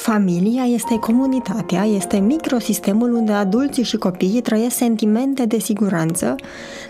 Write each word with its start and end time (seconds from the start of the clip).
Familia 0.00 0.64
este 0.64 0.98
comunitatea, 0.98 1.84
este 1.84 2.18
microsistemul 2.18 3.14
unde 3.14 3.32
adulții 3.32 3.82
și 3.82 3.96
copiii 3.96 4.40
trăiesc 4.40 4.76
sentimente 4.76 5.44
de 5.44 5.58
siguranță, 5.58 6.34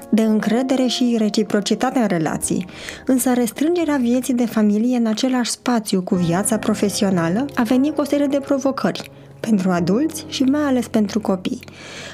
de 0.09 0.23
încredere 0.23 0.87
și 0.87 1.17
reciprocitate 1.19 1.99
în 1.99 2.07
relații. 2.07 2.67
Însă 3.07 3.33
restrângerea 3.33 3.97
vieții 3.97 4.35
de 4.35 4.47
familie 4.47 4.97
în 4.97 5.07
același 5.07 5.51
spațiu 5.51 6.03
cu 6.03 6.15
viața 6.15 6.59
profesională 6.59 7.47
a 7.55 7.63
venit 7.63 7.95
cu 7.95 8.01
o 8.01 8.05
serie 8.05 8.27
de 8.27 8.41
provocări– 8.41 9.11
pentru 9.41 9.71
adulți 9.71 10.25
și 10.29 10.43
mai 10.43 10.63
ales 10.63 10.89
pentru 10.89 11.21
copii. 11.21 11.61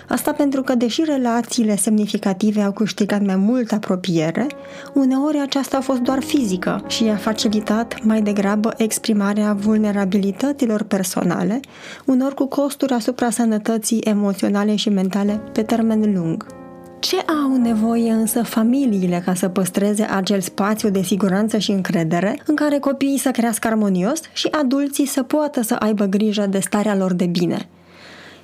Asta 0.09 0.33
pentru 0.33 0.63
că, 0.63 0.75
deși 0.75 1.03
relațiile 1.05 1.77
semnificative 1.77 2.61
au 2.61 2.73
câștigat 2.73 3.25
mai 3.25 3.37
mult 3.37 3.73
apropiere, 3.73 4.47
uneori 4.95 5.39
aceasta 5.39 5.77
a 5.77 5.81
fost 5.81 6.01
doar 6.01 6.23
fizică 6.23 6.85
și 6.89 7.05
a 7.05 7.17
facilitat 7.17 8.05
mai 8.05 8.23
degrabă 8.23 8.75
exprimarea 8.77 9.53
vulnerabilităților 9.53 10.83
personale, 10.83 11.61
unor 12.05 12.35
cu 12.35 12.47
costuri 12.47 12.93
asupra 12.93 13.31
sănătății 13.31 14.01
emoționale 14.01 14.77
și 14.77 14.89
mentale 14.89 15.41
pe 15.53 15.63
termen 15.63 16.15
lung. 16.15 16.66
Ce 16.99 17.17
au 17.17 17.57
nevoie 17.57 18.13
însă 18.13 18.43
familiile 18.43 19.23
ca 19.25 19.35
să 19.35 19.49
păstreze 19.49 20.03
acel 20.03 20.41
spațiu 20.41 20.91
de 20.91 21.03
siguranță 21.03 21.59
și 21.59 21.71
încredere 21.71 22.43
în 22.47 22.55
care 22.55 22.79
copiii 22.79 23.19
să 23.19 23.31
crească 23.31 23.67
armonios 23.67 24.21
și 24.33 24.49
adulții 24.51 25.07
să 25.07 25.23
poată 25.23 25.63
să 25.63 25.75
aibă 25.75 26.05
grijă 26.05 26.47
de 26.47 26.59
starea 26.59 26.97
lor 26.97 27.13
de 27.13 27.27
bine? 27.27 27.69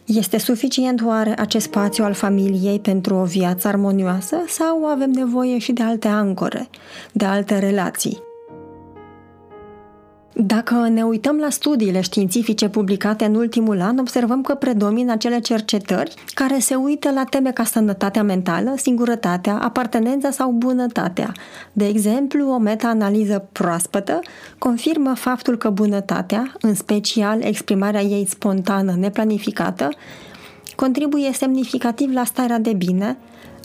Este 0.04 0.38
suficient 0.38 1.02
oare 1.04 1.34
acest 1.38 1.64
spațiu 1.64 2.04
al 2.04 2.12
familiei 2.12 2.80
pentru 2.80 3.14
o 3.14 3.24
viață 3.24 3.68
armonioasă 3.68 4.36
sau 4.46 4.86
avem 4.86 5.10
nevoie 5.10 5.58
și 5.58 5.72
de 5.72 5.82
alte 5.82 6.08
ancore, 6.08 6.68
de 7.12 7.24
alte 7.24 7.58
relații? 7.58 8.22
Dacă 10.34 10.74
ne 10.74 11.02
uităm 11.02 11.36
la 11.36 11.50
studiile 11.50 12.00
științifice 12.00 12.68
publicate 12.68 13.24
în 13.24 13.34
ultimul 13.34 13.80
an, 13.80 13.98
observăm 13.98 14.42
că 14.42 14.54
predomină 14.54 15.12
acele 15.12 15.40
cercetări 15.40 16.14
care 16.34 16.58
se 16.58 16.74
uită 16.74 17.10
la 17.10 17.24
teme 17.24 17.50
ca 17.50 17.64
sănătatea 17.64 18.22
mentală, 18.22 18.74
singurătatea, 18.76 19.58
apartenența 19.58 20.30
sau 20.30 20.50
bunătatea. 20.50 21.32
De 21.72 21.86
exemplu, 21.86 22.50
o 22.52 22.58
meta-analiză 22.58 23.48
proaspătă 23.52 24.20
confirmă 24.58 25.14
faptul 25.14 25.56
că 25.56 25.70
bunătatea, 25.70 26.52
în 26.60 26.74
special 26.74 27.42
exprimarea 27.42 28.02
ei 28.02 28.26
spontană, 28.28 28.94
neplanificată, 28.98 29.88
contribuie 30.76 31.32
semnificativ 31.32 32.12
la 32.12 32.24
starea 32.24 32.58
de 32.58 32.72
bine 32.72 33.16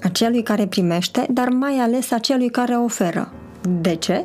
a 0.03 0.07
celui 0.07 0.43
care 0.43 0.65
primește, 0.65 1.25
dar 1.29 1.49
mai 1.49 1.77
ales 1.77 2.11
a 2.11 2.17
celui 2.17 2.49
care 2.49 2.73
oferă. 2.73 3.31
De 3.81 3.95
ce? 3.95 4.21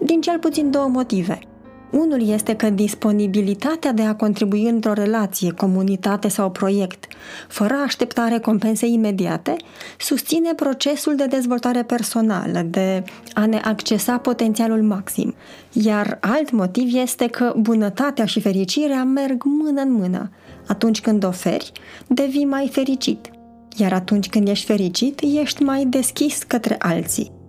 Din 0.00 0.20
cel 0.20 0.38
puțin 0.38 0.70
două 0.70 0.88
motive– 0.88 1.38
unul 1.92 2.28
este 2.28 2.56
că 2.56 2.70
disponibilitatea 2.70 3.92
de 3.92 4.02
a 4.02 4.14
contribui 4.14 4.68
într-o 4.68 4.92
relație, 4.92 5.52
comunitate 5.52 6.28
sau 6.28 6.50
proiect, 6.50 7.06
fără 7.48 7.74
așteptare 7.84 8.38
compense 8.38 8.86
imediate, 8.86 9.56
susține 9.98 10.54
procesul 10.54 11.16
de 11.16 11.26
dezvoltare 11.26 11.82
personală, 11.82 12.62
de 12.70 13.04
a 13.34 13.46
ne 13.46 13.60
accesa 13.64 14.18
potențialul 14.18 14.82
maxim. 14.82 15.34
Iar 15.72 16.18
alt 16.20 16.50
motiv 16.50 16.94
este 16.94 17.26
că 17.26 17.54
bunătatea 17.56 18.24
și 18.24 18.40
fericirea 18.40 19.04
merg 19.04 19.42
mână 19.44 19.80
în 19.80 19.92
mână. 19.92 20.30
Atunci 20.66 21.00
când 21.00 21.24
oferi, 21.24 21.72
devii 22.06 22.44
mai 22.44 22.68
fericit. 22.72 23.30
Iar 23.76 23.92
atunci 23.92 24.28
când 24.28 24.48
ești 24.48 24.66
fericit, 24.66 25.20
ești 25.40 25.62
mai 25.62 25.84
deschis 25.84 26.42
către 26.42 26.76
alții. 26.78 27.41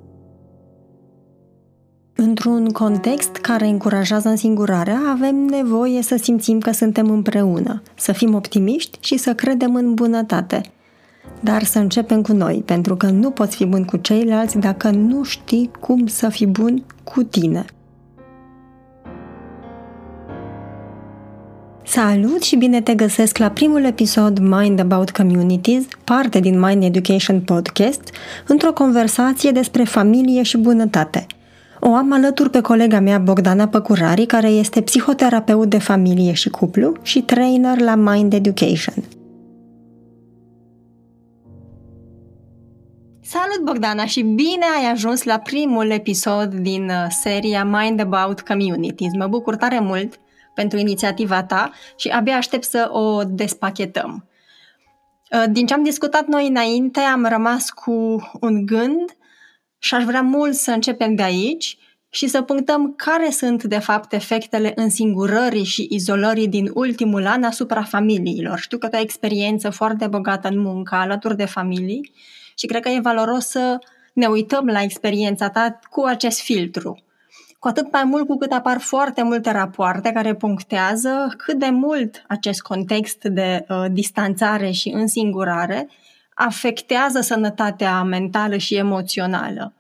Într-un 2.16 2.70
context 2.70 3.36
care 3.36 3.66
încurajează 3.66 4.30
însingurarea, 4.30 5.00
avem 5.10 5.36
nevoie 5.36 6.02
să 6.02 6.16
simțim 6.22 6.60
că 6.60 6.72
suntem 6.72 7.10
împreună, 7.10 7.82
să 7.96 8.12
fim 8.12 8.34
optimiști 8.34 8.98
și 9.02 9.18
să 9.18 9.34
credem 9.34 9.76
în 9.76 9.94
bunătate. 9.94 10.62
Dar 11.40 11.64
să 11.64 11.80
începem 11.80 12.22
cu 12.22 12.34
noi, 12.34 12.64
pentru 12.66 12.96
că 12.96 13.10
nu 13.10 13.30
poți 13.30 13.56
fi 13.56 13.66
bun 13.66 13.84
cu 13.84 13.98
ceilalți 13.98 14.58
dacă 14.58 14.90
nu 14.90 15.24
știi 15.24 15.72
cum 15.80 16.08
să 16.08 16.30
fii 16.30 16.46
bun 16.46 16.84
cu 17.04 17.24
tine. 17.24 17.66
Salut 21.84 22.42
și 22.42 22.56
bine 22.56 22.82
te 22.82 22.96
găsesc 22.96 23.38
la 23.38 23.50
primul 23.50 23.84
episod 23.84 24.40
Mind 24.40 24.80
About 24.80 25.12
Communities, 25.12 25.84
parte 26.04 26.40
din 26.40 26.60
Mind 26.60 26.84
Education 26.84 27.42
Podcast, 27.42 28.02
într-o 28.48 28.74
conversație 28.74 29.52
despre 29.52 29.84
familie 29.84 30.44
și 30.44 30.58
bunătate– 30.58 31.26
o 31.86 31.96
am 31.96 32.12
alături 32.12 32.50
pe 32.50 32.62
colega 32.62 33.00
mea 33.00 33.18
Bogdana 33.18 33.68
Păcurari, 33.68 34.26
care 34.26 34.48
este 34.48 34.82
psihoterapeut 34.82 35.70
de 35.70 35.78
familie 35.78 36.34
și 36.34 36.50
cuplu 36.50 36.94
și 37.02 37.22
trainer 37.22 37.80
la 37.80 37.96
Mind 37.96 38.34
Education. 38.34 39.04
Salut 43.22 43.64
Bogdana 43.64 44.06
și 44.06 44.22
bine 44.22 44.66
ai 44.78 44.92
ajuns 44.92 45.24
la 45.24 45.38
primul 45.38 45.90
episod 45.90 46.54
din 46.54 46.84
uh, 46.84 47.06
seria 47.10 47.64
Mind 47.64 48.00
About 48.00 48.42
Communities. 48.42 49.12
Mă 49.18 49.28
bucur 49.28 49.56
tare 49.56 49.80
mult 49.80 50.20
pentru 50.54 50.78
inițiativa 50.78 51.44
ta 51.44 51.72
și 51.96 52.08
abia 52.08 52.36
aștept 52.36 52.64
să 52.64 52.90
o 52.92 53.24
despachetăm. 53.24 54.28
Uh, 55.32 55.44
din 55.52 55.66
ce 55.66 55.74
am 55.74 55.84
discutat 55.84 56.28
noi 56.28 56.48
înainte, 56.48 57.00
am 57.00 57.26
rămas 57.30 57.70
cu 57.70 57.92
un 58.40 58.66
gând 58.66 59.16
și 59.84 59.94
aș 59.94 60.04
vrea 60.04 60.22
mult 60.22 60.54
să 60.54 60.72
începem 60.72 61.16
de 61.16 61.24
aici 61.24 61.78
și 62.10 62.28
să 62.28 62.42
punctăm 62.42 62.94
care 62.96 63.30
sunt, 63.30 63.64
de 63.64 63.80
fapt, 63.80 64.14
efectele 64.14 64.72
însingurării 64.76 65.64
și 65.64 65.88
izolării 65.90 66.48
din 66.48 66.72
ultimul 66.74 67.28
an 67.28 67.44
asupra 67.44 67.84
familiilor. 67.84 68.60
Știu 68.60 68.78
că 68.78 68.88
tu 68.88 68.96
ai 68.96 69.02
experiență 69.02 69.70
foarte 69.70 70.08
bogată 70.08 70.48
în 70.48 70.60
muncă 70.60 70.96
alături 70.96 71.36
de 71.36 71.46
familii 71.46 72.12
și 72.56 72.66
cred 72.66 72.82
că 72.82 72.90
e 72.90 73.00
valoros 73.00 73.46
să 73.46 73.80
ne 74.14 74.26
uităm 74.26 74.66
la 74.66 74.82
experiența 74.82 75.50
ta 75.50 75.80
cu 75.90 76.04
acest 76.04 76.40
filtru. 76.40 77.04
Cu 77.60 77.68
atât 77.68 77.92
mai 77.92 78.04
mult 78.04 78.28
cu 78.28 78.38
cât 78.38 78.52
apar 78.52 78.80
foarte 78.80 79.24
multe 79.24 79.52
rapoarte 79.52 80.12
care 80.12 80.36
punctează 80.36 81.34
cât 81.38 81.60
de 81.60 81.70
mult 81.70 82.24
acest 82.28 82.62
context 82.62 83.24
de 83.24 83.66
uh, 83.70 83.86
distanțare 83.92 84.72
și 84.72 84.90
însingurare 84.90 85.90
afectează 86.36 87.22
sănătatea 87.22 88.04
mentală 88.04 88.58
și 88.58 88.76
emoțională. 88.76 89.74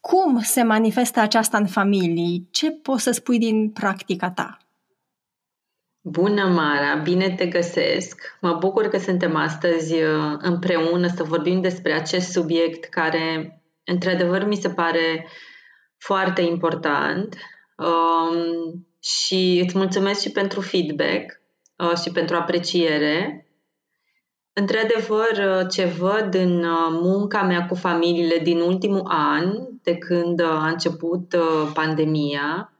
Cum 0.00 0.40
se 0.40 0.62
manifestă 0.62 1.20
aceasta 1.20 1.58
în 1.58 1.66
familii? 1.66 2.48
Ce 2.50 2.70
poți 2.70 3.02
să 3.02 3.10
spui 3.10 3.38
din 3.38 3.70
practica 3.70 4.30
ta? 4.30 4.58
Bună, 6.00 6.44
Mara! 6.44 6.94
Bine 6.94 7.30
te 7.30 7.46
găsesc! 7.46 8.36
Mă 8.40 8.52
bucur 8.52 8.86
că 8.88 8.98
suntem 8.98 9.36
astăzi 9.36 9.94
uh, 9.94 10.36
împreună 10.38 11.06
să 11.06 11.22
vorbim 11.22 11.60
despre 11.60 11.92
acest 11.92 12.30
subiect 12.30 12.84
care, 12.84 13.60
într-adevăr, 13.84 14.44
mi 14.46 14.56
se 14.56 14.70
pare 14.70 15.26
foarte 15.98 16.42
important 16.42 17.36
um, 17.76 18.86
și 19.02 19.62
îți 19.64 19.76
mulțumesc 19.76 20.20
și 20.20 20.30
pentru 20.30 20.60
feedback 20.60 21.40
uh, 21.76 21.96
și 22.02 22.10
pentru 22.10 22.36
apreciere. 22.36 23.45
Într-adevăr, 24.58 25.66
ce 25.70 25.84
văd 25.84 26.34
în 26.34 26.64
uh, 26.64 26.88
munca 26.90 27.42
mea 27.42 27.66
cu 27.66 27.74
familiile 27.74 28.38
din 28.38 28.60
ultimul 28.60 29.02
an, 29.04 29.52
de 29.82 29.96
când 29.96 30.40
uh, 30.40 30.46
a 30.46 30.68
început 30.68 31.32
uh, 31.32 31.70
pandemia, 31.74 32.72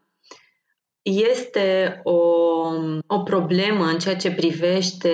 este 1.03 2.01
o, 2.05 2.21
o 3.07 3.19
problemă 3.25 3.85
în 3.85 3.99
ceea 3.99 4.17
ce 4.17 4.31
privește 4.33 5.11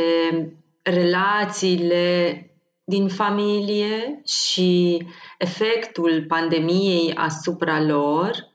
relațiile 0.83 2.47
din 2.84 3.09
familie 3.09 4.20
și 4.25 5.03
efectul 5.38 6.25
pandemiei 6.29 7.15
asupra 7.15 7.82
lor 7.82 8.50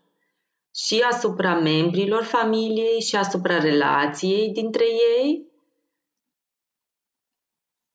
și 0.76 1.04
asupra 1.12 1.56
membrilor 1.56 2.24
familiei 2.24 3.02
și 3.02 3.16
asupra 3.16 3.58
relației 3.58 4.50
dintre 4.50 4.84
ei 5.20 5.47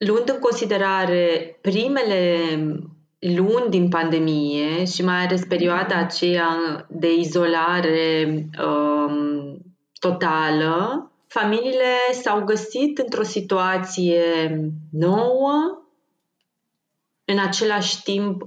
luând 0.07 0.29
în 0.29 0.39
considerare 0.39 1.59
primele 1.61 2.39
luni 3.19 3.71
din 3.71 3.89
pandemie 3.89 4.85
și 4.85 5.05
mai 5.05 5.25
ales 5.25 5.45
perioada 5.49 5.97
aceea 5.97 6.87
de 6.91 7.15
izolare 7.15 8.25
um, 8.65 9.59
totală, 9.99 11.11
familiile 11.27 11.95
s-au 12.13 12.45
găsit 12.45 12.99
într-o 12.99 13.23
situație 13.23 14.23
nouă, 14.91 15.83
în 17.25 17.39
același 17.39 18.03
timp 18.03 18.43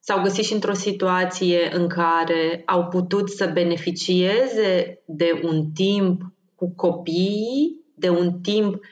s-au 0.00 0.22
găsit 0.22 0.44
și 0.44 0.52
într-o 0.52 0.74
situație 0.74 1.70
în 1.72 1.88
care 1.88 2.62
au 2.66 2.84
putut 2.84 3.30
să 3.30 3.50
beneficieze 3.52 5.02
de 5.06 5.40
un 5.44 5.70
timp 5.74 6.22
cu 6.54 6.72
copiii, 6.76 7.84
de 7.94 8.08
un 8.08 8.40
timp 8.40 8.84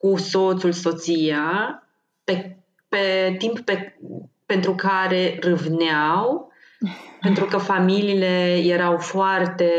cu 0.00 0.16
soțul, 0.16 0.72
soția, 0.72 1.82
pe, 2.24 2.56
pe 2.88 3.34
timp 3.38 3.60
pe, 3.60 3.98
pentru 4.46 4.74
care 4.74 5.38
râvneau, 5.40 6.52
pentru 7.26 7.44
că 7.44 7.56
familiile 7.56 8.62
erau 8.64 8.98
foarte 8.98 9.70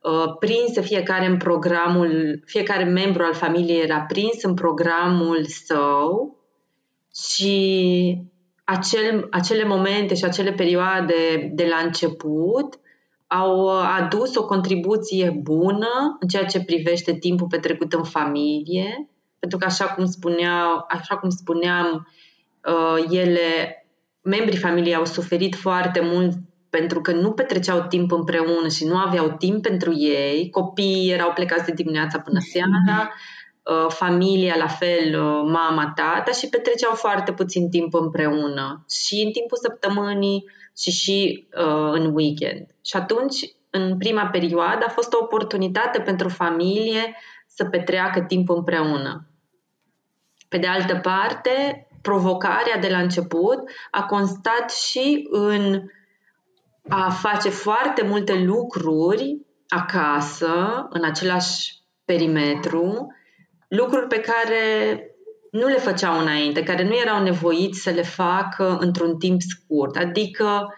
uh, 0.00 0.36
prinse 0.38 0.80
fiecare 0.80 1.26
în 1.26 1.36
programul, 1.36 2.42
fiecare 2.44 2.84
membru 2.84 3.22
al 3.22 3.34
familiei 3.34 3.82
era 3.82 4.00
prins 4.00 4.42
în 4.42 4.54
programul 4.54 5.44
său 5.46 6.36
și 7.30 8.18
acel, 8.64 9.26
acele 9.30 9.64
momente 9.64 10.14
și 10.14 10.24
acele 10.24 10.52
perioade 10.52 11.50
de 11.54 11.66
la 11.66 11.76
început 11.84 12.78
au 13.26 13.68
adus 13.68 14.36
o 14.36 14.46
contribuție 14.46 15.30
bună 15.42 16.16
în 16.20 16.28
ceea 16.28 16.44
ce 16.44 16.64
privește 16.64 17.18
timpul 17.18 17.46
petrecut 17.46 17.92
în 17.92 18.04
familie, 18.04 19.09
pentru 19.40 19.58
că 19.58 19.64
așa 19.64 19.84
cum, 19.84 20.06
spuneau, 20.06 20.84
așa 20.88 21.16
cum 21.16 21.30
spuneam, 21.30 22.08
uh, 22.64 23.04
ele, 23.10 23.84
membrii 24.22 24.58
familiei 24.58 24.94
au 24.94 25.04
suferit 25.04 25.54
foarte 25.54 26.00
mult 26.00 26.32
pentru 26.70 27.00
că 27.00 27.12
nu 27.12 27.32
petreceau 27.32 27.86
timp 27.88 28.12
împreună 28.12 28.68
și 28.68 28.84
nu 28.84 28.96
aveau 28.96 29.34
timp 29.38 29.62
pentru 29.62 29.92
ei, 29.96 30.50
copiii 30.50 31.12
erau 31.12 31.32
plecați 31.32 31.64
de 31.64 31.72
dimineața 31.72 32.18
până 32.18 32.38
seara, 32.52 33.12
uh, 33.62 33.86
familia 33.88 34.54
la 34.56 34.66
fel, 34.66 35.20
uh, 35.20 35.42
mama, 35.52 35.92
tata 35.94 36.30
și 36.30 36.48
petreceau 36.48 36.94
foarte 36.94 37.32
puțin 37.32 37.70
timp 37.70 37.94
împreună 37.94 38.84
și 38.88 39.22
în 39.24 39.32
timpul 39.32 39.56
săptămânii 39.56 40.44
și 40.76 40.90
și 40.90 41.48
uh, 41.56 41.92
în 41.92 42.14
weekend. 42.14 42.66
Și 42.84 42.96
atunci, 42.96 43.36
în 43.70 43.96
prima 43.98 44.26
perioadă, 44.26 44.84
a 44.86 44.90
fost 44.90 45.12
o 45.12 45.18
oportunitate 45.20 46.00
pentru 46.00 46.28
familie 46.28 47.16
să 47.46 47.64
petreacă 47.64 48.20
timp 48.20 48.48
împreună. 48.48 49.29
Pe 50.50 50.58
de 50.58 50.66
altă 50.66 50.96
parte, 50.96 51.86
provocarea 52.02 52.78
de 52.80 52.88
la 52.88 52.98
început 52.98 53.58
a 53.90 54.04
constat 54.04 54.70
și 54.70 55.28
în 55.30 55.82
a 56.88 57.10
face 57.10 57.48
foarte 57.48 58.02
multe 58.02 58.34
lucruri 58.34 59.40
acasă, 59.68 60.86
în 60.90 61.04
același 61.04 61.74
perimetru, 62.04 63.14
lucruri 63.68 64.06
pe 64.06 64.20
care 64.20 65.04
nu 65.50 65.66
le 65.66 65.78
făceau 65.78 66.18
înainte, 66.18 66.62
care 66.62 66.84
nu 66.84 66.96
erau 66.96 67.22
nevoiți 67.22 67.80
să 67.80 67.90
le 67.90 68.02
facă 68.02 68.76
într-un 68.80 69.18
timp 69.18 69.40
scurt. 69.40 69.96
Adică 69.96 70.74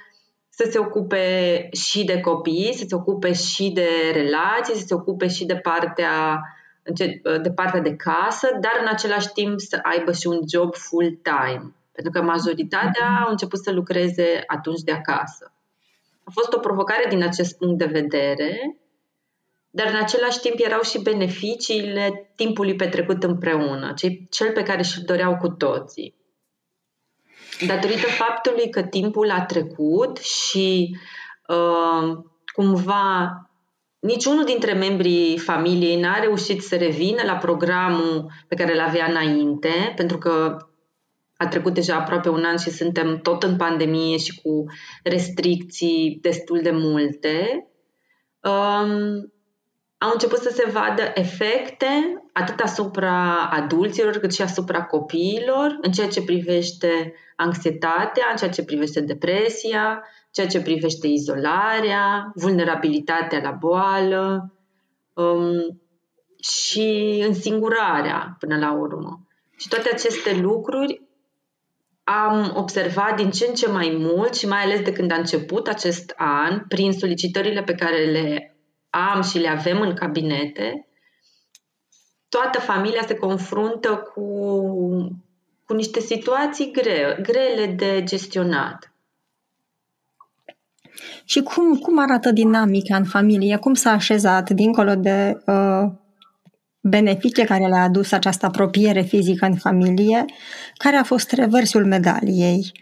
să 0.48 0.68
se 0.70 0.78
ocupe 0.78 1.68
și 1.72 2.04
de 2.04 2.20
copii, 2.20 2.75
să 2.75 2.84
se 2.88 2.94
ocupe 2.94 3.32
și 3.32 3.70
de 3.70 3.88
relații, 4.12 4.75
să 4.75 4.84
se 4.86 4.94
ocupe 4.94 5.28
și 5.28 5.44
de 5.44 5.56
partea 5.56 6.40
de 7.43 7.52
partea 7.55 7.81
de 7.81 7.96
casă, 7.96 8.49
dar 8.61 8.79
în 8.81 8.87
același 8.87 9.29
timp 9.29 9.61
să 9.61 9.79
aibă 9.82 10.12
și 10.12 10.26
un 10.26 10.40
job 10.49 10.75
full-time. 10.75 11.75
Pentru 11.93 12.12
că 12.12 12.23
majoritatea 12.23 13.23
au 13.25 13.31
început 13.31 13.62
să 13.62 13.73
lucreze 13.73 14.43
atunci 14.46 14.81
de 14.81 14.93
acasă. 14.93 15.52
A 16.25 16.31
fost 16.31 16.52
o 16.52 16.58
provocare 16.58 17.06
din 17.08 17.23
acest 17.23 17.58
punct 17.58 17.79
de 17.79 17.84
vedere, 17.84 18.76
dar 19.70 19.87
în 19.87 19.96
același 19.96 20.40
timp 20.40 20.55
erau 20.58 20.81
și 20.81 21.02
beneficiile 21.02 22.32
timpului 22.37 22.76
petrecut 22.76 23.23
împreună, 23.23 23.94
cel 24.31 24.52
pe 24.52 24.62
care 24.62 24.82
și-l 24.82 25.02
doreau 25.06 25.37
cu 25.37 25.49
toții. 25.49 26.14
Datorită 27.67 28.06
faptului 28.06 28.70
că 28.70 28.82
timpul 28.82 29.31
a 29.31 29.44
trecut 29.44 30.19
și 30.19 30.96
uh, 31.46 32.19
cumva 32.52 33.31
niciunul 34.02 34.44
dintre 34.44 34.72
membrii 34.72 35.38
familiei 35.38 36.00
n-a 36.00 36.19
reușit 36.19 36.62
să 36.62 36.76
revină 36.76 37.22
la 37.25 37.37
programul 37.37 38.31
pe 38.49 38.54
care 38.54 38.72
îl 38.72 38.81
avea 38.81 39.06
înainte, 39.06 39.93
pentru 39.96 40.19
că 40.19 40.56
a 41.37 41.49
trecut 41.49 41.75
deja 41.75 41.96
aproape 41.96 42.28
un 42.28 42.44
an 42.44 42.56
și 42.56 42.70
suntem 42.70 43.20
tot 43.20 43.43
în 43.43 43.56
pandemie 43.56 44.16
și 44.16 44.40
cu 44.43 44.64
restricții 45.02 46.19
destul 46.20 46.60
de 46.62 46.70
multe. 46.70 47.66
Um, 48.43 49.32
au 49.99 50.10
început 50.12 50.38
să 50.38 50.50
se 50.54 50.70
vadă 50.70 51.02
efecte 51.14 52.22
atât 52.32 52.60
asupra 52.60 53.49
adulților 53.50 54.16
cât 54.16 54.34
și 54.34 54.43
asupra 54.43 54.84
copiilor 54.84 55.78
în 55.81 55.93
ceea 55.93 56.08
ce 56.08 56.22
privește 56.22 57.14
anxietatea, 57.37 58.26
în 58.31 58.37
ceea 58.37 58.50
ce 58.50 58.64
privește 58.64 59.00
depresia, 59.00 60.02
ceea 60.32 60.46
ce 60.46 60.62
privește 60.62 61.06
izolarea, 61.06 62.32
vulnerabilitatea 62.34 63.40
la 63.43 63.50
boală 63.50 64.52
um, 65.12 65.81
și 66.43 67.23
însingurarea 67.26 68.37
până 68.38 68.58
la 68.58 68.73
urmă. 68.73 69.26
Și 69.56 69.69
toate 69.69 69.90
aceste 69.93 70.40
lucruri 70.40 71.02
am 72.05 72.52
observat 72.56 73.17
din 73.17 73.31
ce 73.31 73.46
în 73.49 73.55
ce 73.55 73.69
mai 73.69 73.96
mult 73.99 74.34
și 74.34 74.46
mai 74.46 74.62
ales 74.62 74.81
de 74.81 74.93
când 74.93 75.12
a 75.12 75.17
început 75.17 75.69
acest 75.69 76.14
an, 76.17 76.64
prin 76.69 76.93
solicitările 76.93 77.62
pe 77.62 77.75
care 77.75 78.05
le 78.05 78.56
am 78.90 79.23
și 79.23 79.38
le 79.38 79.49
avem 79.49 79.81
în 79.81 79.94
cabinete, 79.94 80.87
toată 82.28 82.61
familia 82.61 83.02
se 83.06 83.14
confruntă 83.14 84.11
cu, 84.14 84.23
cu 85.64 85.75
niște 85.75 86.00
situații 86.00 86.70
grele, 86.73 87.19
grele 87.23 87.67
de 87.67 88.02
gestionat. 88.05 88.91
Și 91.24 91.40
cum, 91.40 91.76
cum 91.76 91.98
arată 91.98 92.30
dinamica 92.30 92.96
în 92.96 93.04
familie? 93.04 93.56
Cum 93.56 93.74
s-a 93.74 93.90
așezat 93.90 94.50
dincolo 94.50 94.94
de 94.94 95.42
uh, 95.46 95.84
beneficii 96.80 97.44
care 97.44 97.66
le-a 97.66 97.82
adus 97.82 98.12
această 98.12 98.46
apropiere 98.46 99.02
fizică 99.02 99.46
în 99.46 99.54
familie? 99.54 100.24
Care 100.74 100.96
a 100.96 101.02
fost 101.02 101.32
reversul 101.32 101.86
medaliei? 101.86 102.72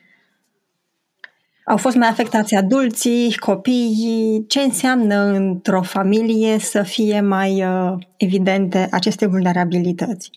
Au 1.64 1.76
fost 1.76 1.96
mai 1.96 2.08
afectați 2.08 2.54
adulții, 2.54 3.36
copiii? 3.36 4.44
Ce 4.48 4.60
înseamnă 4.60 5.14
într-o 5.14 5.82
familie 5.82 6.58
să 6.58 6.82
fie 6.82 7.20
mai 7.20 7.64
uh, 7.64 7.92
evidente 8.16 8.88
aceste 8.90 9.26
vulnerabilități? 9.26 10.30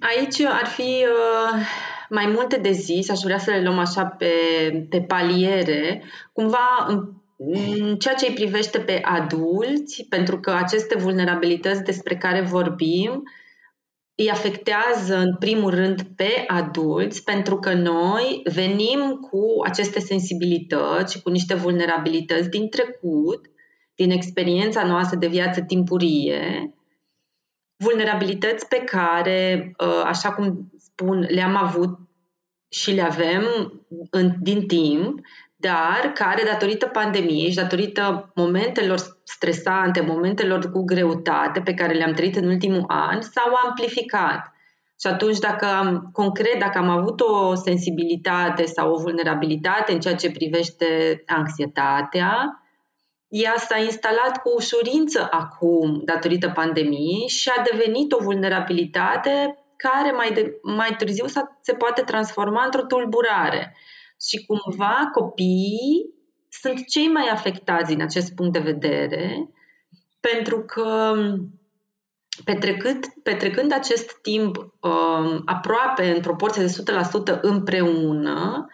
Aici 0.00 0.40
ar 0.40 0.66
fi 0.66 0.82
uh, 0.82 1.66
mai 2.08 2.26
multe 2.26 2.56
de 2.56 2.70
zis, 2.70 3.10
aș 3.10 3.20
vrea 3.20 3.38
să 3.38 3.50
le 3.50 3.62
luăm 3.62 3.78
așa 3.78 4.04
pe, 4.04 4.32
pe 4.88 5.00
paliere, 5.00 6.02
cumva 6.32 6.86
în, 6.88 7.12
în 7.36 7.96
ceea 7.96 8.14
ce 8.14 8.26
îi 8.28 8.34
privește 8.34 8.78
pe 8.78 9.00
adulți, 9.02 10.06
pentru 10.08 10.40
că 10.40 10.50
aceste 10.50 10.98
vulnerabilități 10.98 11.82
despre 11.82 12.16
care 12.16 12.40
vorbim 12.40 13.22
îi 14.14 14.30
afectează 14.30 15.16
în 15.16 15.36
primul 15.36 15.70
rând 15.70 16.02
pe 16.16 16.44
adulți, 16.46 17.24
pentru 17.24 17.58
că 17.58 17.72
noi 17.72 18.40
venim 18.44 19.28
cu 19.30 19.62
aceste 19.64 20.00
sensibilități 20.00 21.12
și 21.12 21.22
cu 21.22 21.30
niște 21.30 21.54
vulnerabilități 21.54 22.48
din 22.48 22.68
trecut, 22.68 23.50
din 23.94 24.10
experiența 24.10 24.84
noastră 24.84 25.18
de 25.18 25.26
viață 25.26 25.60
timpurie, 25.60 26.74
vulnerabilități 27.76 28.68
pe 28.68 28.76
care, 28.76 29.72
ă, 29.80 30.02
așa 30.04 30.32
cum 30.32 30.72
spun, 30.98 31.26
le-am 31.28 31.56
avut 31.56 31.98
și 32.68 32.90
le 32.90 33.02
avem 33.02 33.44
în, 34.10 34.34
din 34.40 34.66
timp, 34.66 35.18
dar 35.56 36.12
care, 36.14 36.42
datorită 36.44 36.86
pandemiei 36.86 37.50
și 37.50 37.56
datorită 37.56 38.32
momentelor 38.34 38.98
stresante, 39.24 40.00
momentelor 40.00 40.70
cu 40.70 40.84
greutate 40.84 41.60
pe 41.60 41.74
care 41.74 41.94
le-am 41.94 42.12
trăit 42.12 42.36
în 42.36 42.48
ultimul 42.48 42.84
an, 42.86 43.20
s-au 43.20 43.54
amplificat. 43.66 44.52
Și 45.00 45.06
atunci, 45.06 45.38
dacă 45.38 45.66
am, 45.66 46.10
concret, 46.12 46.58
dacă 46.58 46.78
am 46.78 46.88
avut 46.88 47.20
o 47.20 47.54
sensibilitate 47.54 48.64
sau 48.64 48.92
o 48.92 49.00
vulnerabilitate 49.00 49.92
în 49.92 50.00
ceea 50.00 50.14
ce 50.14 50.30
privește 50.30 51.22
anxietatea, 51.26 52.62
ea 53.28 53.54
s-a 53.56 53.78
instalat 53.78 54.42
cu 54.42 54.52
ușurință 54.56 55.28
acum, 55.30 56.00
datorită 56.04 56.50
pandemiei, 56.54 57.28
și 57.28 57.50
a 57.56 57.62
devenit 57.70 58.12
o 58.12 58.22
vulnerabilitate 58.22 59.58
care 59.78 60.10
mai, 60.10 60.32
de, 60.32 60.58
mai 60.62 60.94
târziu 60.98 61.26
se 61.60 61.72
poate 61.78 62.02
transforma 62.02 62.64
într-o 62.64 62.86
tulburare. 62.86 63.76
Și 64.20 64.46
cumva 64.46 65.10
copiii 65.12 66.14
sunt 66.48 66.86
cei 66.86 67.08
mai 67.08 67.28
afectați 67.28 67.90
din 67.90 68.02
acest 68.02 68.34
punct 68.34 68.52
de 68.52 68.58
vedere, 68.58 69.50
pentru 70.20 70.60
că 70.64 71.14
petrecând, 72.44 73.06
petrecând 73.22 73.72
acest 73.72 74.12
timp 74.22 74.56
um, 74.56 75.42
aproape 75.44 76.10
în 76.10 76.20
proporție 76.20 76.64
de 76.64 76.92
100% 77.36 77.40
împreună, 77.40 78.66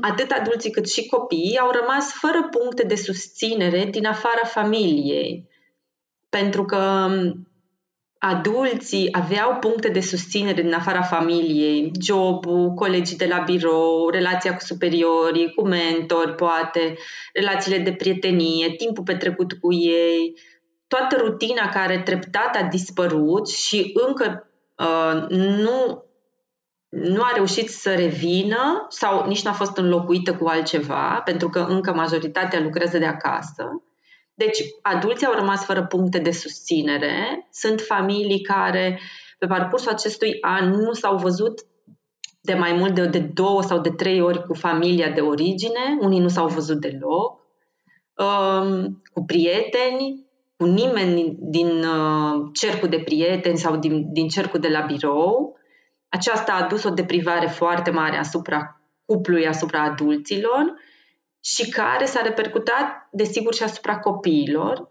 atât 0.00 0.30
adulții 0.30 0.70
cât 0.70 0.88
și 0.90 1.06
copiii 1.06 1.58
au 1.58 1.70
rămas 1.70 2.12
fără 2.12 2.48
puncte 2.50 2.82
de 2.82 2.94
susținere 2.94 3.84
din 3.84 4.06
afara 4.06 4.46
familiei. 4.46 5.48
Pentru 6.28 6.64
că 6.64 7.08
adulții 8.18 9.08
aveau 9.12 9.56
puncte 9.58 9.88
de 9.88 10.00
susținere 10.00 10.62
din 10.62 10.72
afara 10.72 11.02
familiei, 11.02 11.90
jobul, 12.00 12.70
colegii 12.74 13.16
de 13.16 13.26
la 13.26 13.38
birou, 13.38 14.08
relația 14.08 14.54
cu 14.54 14.64
superiorii, 14.64 15.52
cu 15.54 15.66
mentori, 15.66 16.34
poate, 16.34 16.96
relațiile 17.32 17.78
de 17.78 17.92
prietenie, 17.92 18.74
timpul 18.76 19.04
petrecut 19.04 19.52
cu 19.52 19.72
ei, 19.72 20.34
toată 20.86 21.16
rutina 21.16 21.68
care 21.68 22.02
treptat 22.04 22.56
a 22.56 22.62
dispărut 22.62 23.48
și 23.48 23.92
încă 24.06 24.50
uh, 24.76 25.28
nu 25.28 26.04
nu 26.88 27.22
a 27.22 27.32
reușit 27.34 27.70
să 27.70 27.94
revină 27.94 28.86
sau 28.88 29.26
nici 29.26 29.44
n-a 29.44 29.52
fost 29.52 29.76
înlocuită 29.76 30.34
cu 30.34 30.46
altceva, 30.46 31.20
pentru 31.24 31.48
că 31.48 31.58
încă 31.58 31.94
majoritatea 31.94 32.60
lucrează 32.60 32.98
de 32.98 33.06
acasă. 33.06 33.82
Deci, 34.36 34.58
adulții 34.82 35.26
au 35.26 35.32
rămas 35.32 35.64
fără 35.64 35.86
puncte 35.86 36.18
de 36.18 36.30
susținere. 36.30 37.46
Sunt 37.52 37.80
familii 37.80 38.40
care, 38.40 39.00
pe 39.38 39.46
parcursul 39.46 39.92
acestui 39.92 40.36
an, 40.40 40.70
nu 40.70 40.92
s-au 40.92 41.16
văzut 41.16 41.60
de 42.40 42.54
mai 42.54 42.72
mult 42.72 42.94
de, 42.94 43.06
de 43.06 43.18
două 43.18 43.62
sau 43.62 43.80
de 43.80 43.90
trei 43.90 44.20
ori 44.20 44.46
cu 44.46 44.54
familia 44.54 45.10
de 45.10 45.20
origine, 45.20 45.98
unii 46.00 46.20
nu 46.20 46.28
s-au 46.28 46.48
văzut 46.48 46.80
deloc, 46.80 47.40
um, 48.16 49.02
cu 49.12 49.24
prieteni, 49.24 50.26
cu 50.56 50.64
nimeni 50.64 51.36
din 51.38 51.84
uh, 51.84 52.48
cercul 52.52 52.88
de 52.88 52.98
prieteni 53.04 53.58
sau 53.58 53.76
din, 53.76 54.12
din 54.12 54.28
cercul 54.28 54.60
de 54.60 54.68
la 54.68 54.80
birou. 54.80 55.58
Aceasta 56.08 56.52
a 56.52 56.64
adus 56.64 56.84
o 56.84 56.90
deprivare 56.90 57.46
foarte 57.46 57.90
mare 57.90 58.16
asupra 58.16 58.80
cuplului, 59.04 59.46
asupra 59.46 59.82
adulților 59.82 60.74
și 61.54 61.70
care 61.70 62.04
s-a 62.04 62.20
repercutat, 62.20 63.08
desigur, 63.10 63.54
și 63.54 63.62
asupra 63.62 63.98
copiilor, 63.98 64.90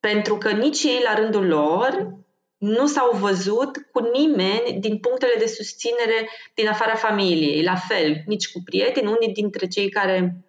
pentru 0.00 0.38
că 0.38 0.50
nici 0.50 0.82
ei, 0.82 1.00
la 1.04 1.14
rândul 1.14 1.46
lor, 1.46 2.14
nu 2.58 2.86
s-au 2.86 3.16
văzut 3.16 3.76
cu 3.92 4.00
nimeni 4.12 4.80
din 4.80 4.98
punctele 4.98 5.34
de 5.38 5.46
susținere 5.46 6.28
din 6.54 6.68
afara 6.68 6.94
familiei. 6.94 7.62
La 7.62 7.74
fel, 7.74 8.22
nici 8.26 8.52
cu 8.52 8.62
prieteni, 8.64 9.06
unii 9.06 9.32
dintre 9.32 9.66
cei 9.66 9.88
care 9.88 10.44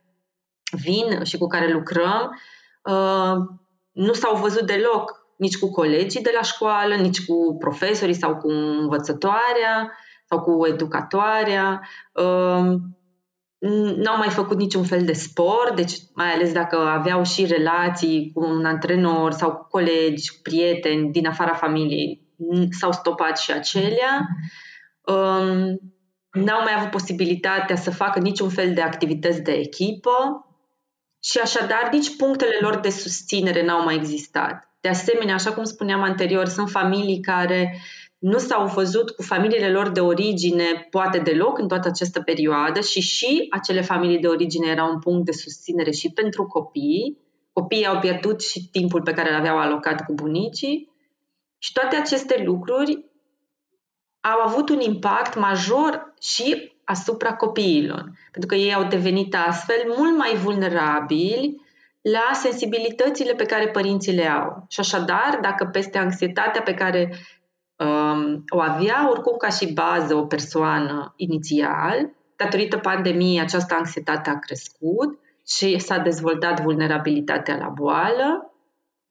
vin 0.71 1.24
și 1.24 1.38
cu 1.38 1.47
care 1.47 1.71
lucrăm 1.71 2.39
uh, 2.83 3.35
nu 3.91 4.13
s-au 4.13 4.35
văzut 4.35 4.65
deloc 4.65 5.25
nici 5.38 5.57
cu 5.57 5.71
colegii 5.71 6.21
de 6.21 6.31
la 6.35 6.41
școală, 6.41 6.95
nici 6.95 7.25
cu 7.25 7.55
profesorii 7.59 8.13
sau 8.13 8.35
cu 8.35 8.47
învățătoarea 8.50 9.97
sau 10.25 10.41
cu 10.41 10.67
educatoarea. 10.67 11.81
Uh, 13.57 13.95
n-au 13.95 14.17
mai 14.17 14.29
făcut 14.29 14.57
niciun 14.57 14.83
fel 14.83 15.05
de 15.05 15.13
sport, 15.13 15.75
deci 15.75 15.93
mai 16.13 16.33
ales 16.33 16.51
dacă 16.53 16.77
aveau 16.77 17.24
și 17.24 17.45
relații 17.45 18.31
cu 18.33 18.43
un 18.43 18.65
antrenor 18.65 19.31
sau 19.31 19.51
cu 19.51 19.67
colegi, 19.69 20.31
cu 20.31 20.38
prieteni 20.41 21.12
din 21.12 21.27
afara 21.27 21.53
familiei, 21.53 22.21
s-au 22.69 22.91
stopat 22.91 23.38
și 23.38 23.51
acelea. 23.51 24.27
Um, 25.01 25.79
n-au 26.31 26.62
mai 26.63 26.74
avut 26.77 26.89
posibilitatea 26.89 27.75
să 27.75 27.91
facă 27.91 28.19
niciun 28.19 28.50
fel 28.50 28.74
de 28.74 28.81
activități 28.81 29.41
de 29.41 29.51
echipă 29.51 30.45
și 31.24 31.39
așadar 31.39 31.89
nici 31.91 32.15
punctele 32.15 32.57
lor 32.62 32.79
de 32.79 32.89
susținere 32.89 33.65
n-au 33.65 33.83
mai 33.83 33.95
existat. 33.95 34.69
De 34.81 34.89
asemenea, 34.89 35.33
așa 35.33 35.53
cum 35.53 35.63
spuneam 35.63 36.01
anterior, 36.01 36.45
sunt 36.47 36.69
familii 36.69 37.19
care 37.21 37.71
uh, 37.74 38.04
nu 38.25 38.38
s-au 38.38 38.67
văzut 38.67 39.10
cu 39.10 39.22
familiile 39.22 39.72
lor 39.72 39.89
de 39.89 40.00
origine 40.00 40.88
poate 40.89 41.17
deloc 41.17 41.58
în 41.58 41.67
toată 41.67 41.88
această 41.88 42.22
perioadă 42.22 42.79
și 42.79 43.01
și 43.01 43.48
acele 43.50 43.82
familii 43.82 44.20
de 44.20 44.27
origine 44.27 44.67
erau 44.67 44.89
un 44.89 45.00
punct 45.00 45.25
de 45.25 45.32
susținere 45.32 45.91
și 45.91 46.12
pentru 46.12 46.46
copii. 46.46 47.17
Copiii 47.53 47.86
au 47.86 48.00
pierdut 48.00 48.41
și 48.41 48.70
timpul 48.72 49.01
pe 49.01 49.13
care 49.13 49.29
îl 49.29 49.36
aveau 49.36 49.58
alocat 49.58 50.05
cu 50.05 50.13
bunicii 50.13 50.91
și 51.58 51.72
toate 51.72 51.96
aceste 51.96 52.44
lucruri 52.46 53.05
au 54.22 54.39
avut 54.48 54.70
un 54.70 54.79
impact 54.79 55.36
major 55.36 56.13
și 56.22 56.72
asupra 56.84 57.34
copiilor, 57.34 58.12
pentru 58.32 58.50
că 58.50 58.55
ei 58.55 58.74
au 58.74 58.84
devenit 58.84 59.36
astfel 59.36 59.94
mult 59.98 60.17
mai 60.17 60.36
vulnerabili 60.36 61.62
la 62.01 62.34
sensibilitățile 62.34 63.34
pe 63.34 63.46
care 63.46 63.67
părinții 63.67 64.15
le 64.15 64.27
au. 64.27 64.65
Și 64.70 64.79
așadar, 64.79 65.39
dacă 65.41 65.65
peste 65.65 65.98
anxietatea 65.98 66.62
pe 66.62 66.74
care 66.74 67.10
um, 67.10 67.17
o 68.50 68.60
avea 68.60 69.10
oricum 69.10 69.38
ca 69.38 69.50
și 69.50 69.74
bază 69.74 70.15
o 70.15 70.25
persoană 70.25 71.13
inițial. 71.15 72.10
Datorită 72.36 72.77
pandemiei, 72.77 73.39
această 73.39 73.74
anxietate 73.74 74.29
a 74.29 74.39
crescut 74.39 75.20
și 75.48 75.79
s-a 75.79 75.98
dezvoltat 75.98 76.62
vulnerabilitatea 76.62 77.58
la 77.58 77.67
boală 77.67 78.53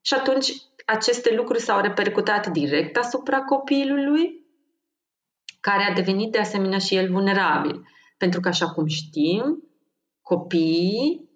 și 0.01 0.15
atunci 0.15 0.53
aceste 0.87 1.35
lucruri 1.35 1.61
s-au 1.61 1.81
repercutat 1.81 2.47
direct 2.47 2.97
asupra 2.97 3.43
copilului, 3.43 4.43
care 5.61 5.83
a 5.83 5.95
devenit 5.95 6.33
de 6.33 6.39
asemenea 6.39 6.79
și 6.79 6.95
el 6.95 7.11
vulnerabil. 7.11 7.89
Pentru 8.19 8.41
că, 8.41 8.49
așa 8.49 8.71
cum 8.71 8.87
știm, 8.87 9.63
copiii 10.23 11.29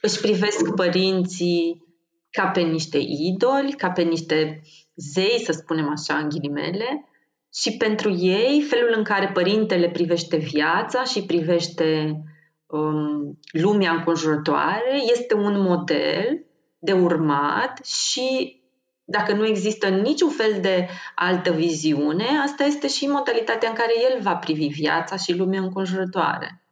își 0.00 0.20
privesc 0.20 0.74
părinții 0.74 1.84
ca 2.30 2.46
pe 2.46 2.60
niște 2.60 2.98
idoli, 3.00 3.72
ca 3.72 3.90
pe 3.90 4.02
niște 4.02 4.62
zei, 4.94 5.42
să 5.44 5.52
spunem 5.52 5.88
așa, 5.88 6.16
în 6.16 6.28
ghilimele, 6.28 7.06
și 7.54 7.76
pentru 7.76 8.10
ei 8.14 8.62
felul 8.62 8.94
în 8.96 9.04
care 9.04 9.30
părintele 9.32 9.90
privește 9.90 10.36
viața 10.36 11.04
și 11.04 11.22
privește 11.22 12.20
um, 12.66 13.38
lumea 13.52 13.92
înconjurătoare 13.92 15.00
este 15.12 15.34
un 15.34 15.60
model 15.60 16.44
de 16.78 16.92
urmat 16.92 17.84
și 17.84 18.60
dacă 19.04 19.32
nu 19.32 19.46
există 19.46 19.88
niciun 19.88 20.30
fel 20.30 20.60
de 20.60 20.88
altă 21.14 21.52
viziune, 21.52 22.26
asta 22.44 22.64
este 22.64 22.88
și 22.88 23.06
modalitatea 23.06 23.68
în 23.68 23.74
care 23.74 23.92
el 24.12 24.20
va 24.20 24.36
privi 24.36 24.66
viața 24.66 25.16
și 25.16 25.36
lumea 25.36 25.60
înconjurătoare. 25.60 26.66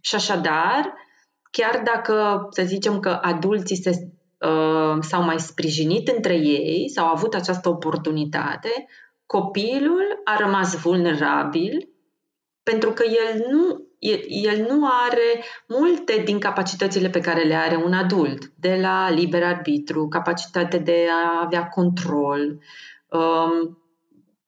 Și 0.00 0.14
așadar, 0.14 0.94
chiar 1.50 1.82
dacă 1.84 2.46
să 2.50 2.62
zicem 2.62 3.00
că 3.00 3.08
adulții 3.08 3.76
se 3.76 4.08
uh, 4.38 4.96
s-au 5.00 5.22
mai 5.22 5.40
sprijinit 5.40 6.08
între 6.08 6.34
ei, 6.34 6.88
sau 6.88 7.06
au 7.06 7.12
avut 7.12 7.34
această 7.34 7.68
oportunitate, 7.68 8.86
copilul 9.26 10.20
a 10.24 10.36
rămas 10.36 10.80
vulnerabil 10.80 11.88
pentru 12.70 12.90
că 12.90 13.04
el 13.04 13.46
nu, 13.50 13.86
el, 13.98 14.20
el 14.26 14.66
nu 14.68 14.86
are 15.06 15.44
multe 15.68 16.22
din 16.24 16.38
capacitățile 16.38 17.08
pe 17.08 17.20
care 17.20 17.42
le 17.42 17.54
are 17.54 17.76
un 17.76 17.92
adult, 17.92 18.52
de 18.54 18.78
la 18.80 19.10
liber 19.10 19.42
arbitru, 19.42 20.08
capacitate 20.08 20.78
de 20.78 21.06
a 21.10 21.42
avea 21.44 21.68
control, 21.68 22.62
um, 23.08 23.78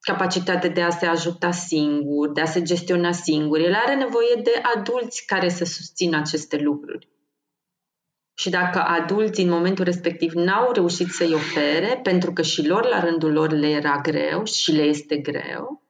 capacitate 0.01 0.69
de 0.69 0.83
a 0.83 0.91
se 0.91 1.07
ajuta 1.07 1.51
singur, 1.51 2.33
de 2.33 2.41
a 2.41 2.45
se 2.45 2.63
gestiona 2.63 3.13
singur. 3.13 3.59
El 3.59 3.75
are 3.75 3.95
nevoie 3.95 4.41
de 4.43 4.63
adulți 4.77 5.27
care 5.27 5.49
să 5.49 5.65
susțină 5.65 6.17
aceste 6.17 6.57
lucruri. 6.57 7.09
Și 8.41 8.51
dacă 8.51 8.79
adulții 8.79 9.45
în 9.45 9.51
momentul 9.51 9.85
respectiv 9.85 10.33
n-au 10.33 10.73
reușit 10.73 11.09
să-i 11.09 11.35
ofere, 11.35 12.01
pentru 12.03 12.33
că 12.33 12.43
și 12.43 12.67
lor 12.67 12.87
la 12.87 13.01
rândul 13.01 13.33
lor 13.33 13.51
le 13.53 13.69
era 13.69 14.01
greu 14.03 14.45
și 14.45 14.73
le 14.73 14.83
este 14.83 15.17
greu, 15.17 15.83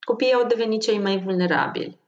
copiii 0.00 0.32
au 0.32 0.46
devenit 0.46 0.82
cei 0.82 0.98
mai 0.98 1.18
vulnerabili. 1.18 1.98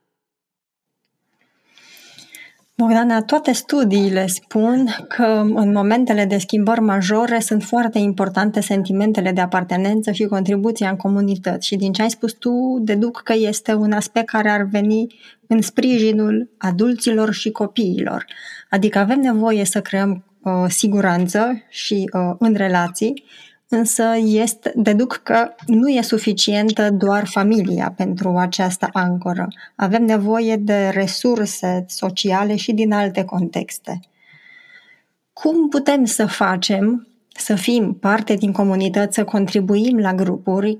Bogdana, 2.79 3.21
toate 3.21 3.51
studiile 3.51 4.27
spun 4.27 4.95
că 5.07 5.23
în 5.53 5.71
momentele 5.71 6.25
de 6.25 6.37
schimbări 6.37 6.79
majore 6.79 7.39
sunt 7.39 7.63
foarte 7.63 7.97
importante 7.97 8.61
sentimentele 8.61 9.31
de 9.31 9.41
apartenență 9.41 10.11
și 10.11 10.23
contribuția 10.23 10.89
în 10.89 10.95
comunități. 10.95 11.67
Și 11.67 11.75
din 11.75 11.91
ce 11.91 12.01
ai 12.01 12.09
spus 12.09 12.33
tu, 12.33 12.77
deduc 12.81 13.21
că 13.23 13.33
este 13.37 13.73
un 13.73 13.91
aspect 13.91 14.29
care 14.29 14.49
ar 14.49 14.61
veni 14.71 15.07
în 15.47 15.61
sprijinul 15.61 16.49
adulților 16.57 17.33
și 17.33 17.51
copiilor. 17.51 18.25
Adică 18.69 18.99
avem 18.99 19.19
nevoie 19.19 19.65
să 19.65 19.81
creăm 19.81 20.23
uh, 20.43 20.53
siguranță 20.67 21.61
și 21.69 22.09
uh, 22.13 22.35
în 22.39 22.53
relații, 22.53 23.23
însă 23.69 24.03
este, 24.23 24.71
deduc 24.75 25.19
că 25.23 25.51
nu 25.65 25.89
e 25.89 26.01
suficientă 26.01 26.89
doar 26.91 27.27
familia 27.27 27.93
pentru 27.97 28.37
această 28.37 28.89
ancoră. 28.93 29.47
Avem 29.75 30.03
nevoie 30.03 30.55
de 30.55 30.87
resurse 30.87 31.85
sociale 31.87 32.55
și 32.55 32.73
din 32.73 32.91
alte 32.91 33.23
contexte. 33.23 33.99
Cum 35.33 35.69
putem 35.69 36.05
să 36.05 36.25
facem 36.25 37.07
să 37.27 37.55
fim 37.55 37.93
parte 37.93 38.33
din 38.33 38.51
comunități, 38.51 39.15
să 39.15 39.23
contribuim 39.23 39.97
la 39.97 40.13
grupuri 40.13 40.79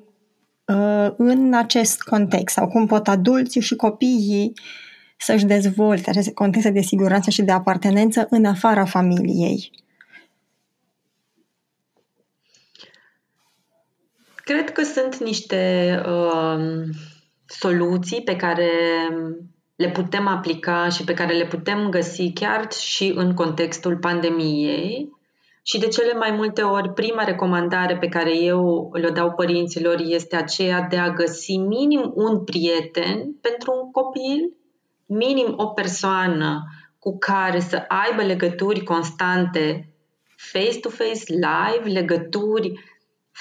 uh, 0.66 1.12
în 1.18 1.54
acest 1.54 2.02
context? 2.02 2.56
Sau 2.56 2.68
cum 2.68 2.86
pot 2.86 3.08
adulții 3.08 3.62
și 3.62 3.76
copiii 3.76 4.54
să-și 5.18 5.46
dezvolte 5.46 6.10
aceste 6.10 6.32
contexte 6.34 6.70
de 6.70 6.82
siguranță 6.82 7.30
și 7.30 7.42
de 7.42 7.52
apartenență 7.52 8.28
în 8.30 8.46
afara 8.46 8.86
familiei? 8.86 9.72
Cred 14.50 14.72
că 14.72 14.84
sunt 14.84 15.18
niște 15.18 15.96
uh, 16.06 16.84
soluții 17.46 18.22
pe 18.22 18.36
care 18.36 18.70
le 19.76 19.90
putem 19.90 20.28
aplica 20.28 20.90
și 20.90 21.04
pe 21.04 21.14
care 21.14 21.34
le 21.34 21.46
putem 21.46 21.90
găsi 21.90 22.32
chiar 22.34 22.72
și 22.72 23.12
în 23.16 23.34
contextul 23.34 23.98
pandemiei. 23.98 25.10
Și 25.64 25.80
de 25.80 25.88
cele 25.88 26.14
mai 26.14 26.32
multe 26.32 26.62
ori, 26.62 26.94
prima 26.94 27.24
recomandare 27.24 27.98
pe 27.98 28.08
care 28.08 28.38
eu 28.38 28.90
le 28.94 29.10
dau 29.10 29.32
părinților 29.32 29.96
este 30.00 30.36
aceea 30.36 30.82
de 30.82 30.98
a 30.98 31.10
găsi 31.10 31.58
minim 31.58 32.12
un 32.16 32.44
prieten 32.44 33.32
pentru 33.42 33.82
un 33.84 33.92
copil, 33.92 34.54
minim 35.06 35.54
o 35.58 35.66
persoană 35.66 36.64
cu 37.00 37.18
care 37.18 37.60
să 37.60 37.84
aibă 37.88 38.22
legături 38.22 38.84
constante 38.84 39.94
face-to-face, 40.36 41.24
live, 41.28 42.00
legături 42.00 42.74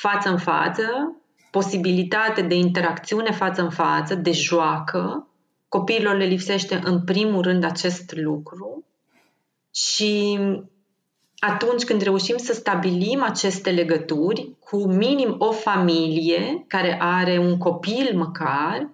față 0.00 0.28
în 0.28 0.38
față 0.38 1.16
posibilitate 1.50 2.42
de 2.42 2.54
interacțiune 2.54 3.30
față 3.30 3.62
în 3.62 3.70
față, 3.70 4.14
de 4.14 4.32
joacă. 4.32 5.28
Copiilor 5.68 6.16
le 6.16 6.24
lipsește 6.24 6.80
în 6.84 7.04
primul 7.04 7.42
rând 7.42 7.64
acest 7.64 8.12
lucru 8.16 8.84
și 9.74 10.38
atunci 11.38 11.84
când 11.84 12.02
reușim 12.02 12.36
să 12.36 12.52
stabilim 12.52 13.22
aceste 13.22 13.70
legături 13.70 14.56
cu 14.58 14.86
minim 14.86 15.34
o 15.38 15.52
familie 15.52 16.64
care 16.66 16.98
are 17.00 17.38
un 17.38 17.58
copil 17.58 18.16
măcar 18.16 18.90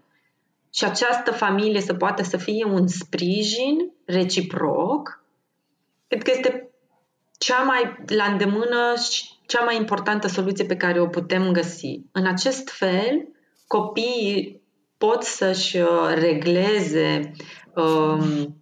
și 0.73 0.85
această 0.85 1.33
familie 1.33 1.81
să 1.81 1.95
poată 1.95 2.23
să 2.23 2.37
fie 2.37 2.65
un 2.65 2.87
sprijin 2.87 3.93
reciproc, 4.05 5.25
cred 6.09 6.23
că 6.23 6.31
este 6.35 6.69
cea 7.39 7.63
mai 7.63 7.97
la 8.07 8.25
îndemână 8.25 8.95
și 9.11 9.34
cea 9.47 9.65
mai 9.65 9.77
importantă 9.77 10.29
soluție 10.29 10.65
pe 10.65 10.77
care 10.77 11.01
o 11.01 11.07
putem 11.07 11.53
găsi. 11.53 12.01
În 12.13 12.27
acest 12.27 12.69
fel, 12.69 13.29
copiii 13.67 14.63
pot 14.99 15.23
să-și 15.23 15.77
uh, 15.77 16.13
regleze 16.15 17.33
um, 17.75 18.57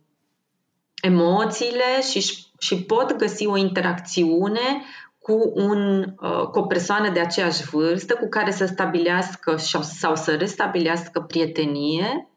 emoțiile 1.02 2.02
și, 2.10 2.46
și 2.58 2.82
pot 2.84 3.16
găsi 3.16 3.46
o 3.46 3.56
interacțiune 3.56 4.84
cu, 5.18 5.52
un, 5.54 5.98
uh, 6.20 6.46
cu 6.50 6.58
o 6.58 6.66
persoană 6.66 7.10
de 7.10 7.20
aceeași 7.20 7.64
vârstă 7.64 8.14
cu 8.14 8.28
care 8.28 8.50
să 8.50 8.66
stabilească 8.66 9.56
sau 9.80 10.14
să 10.14 10.34
restabilească 10.34 11.20
prietenie 11.20 12.28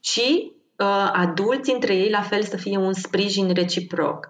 și 0.00 0.52
uh, 0.78 1.10
adulți 1.12 1.72
între 1.72 1.94
ei 1.94 2.10
la 2.10 2.22
fel 2.22 2.42
să 2.42 2.56
fie 2.56 2.76
un 2.76 2.92
sprijin 2.92 3.52
reciproc. 3.52 4.28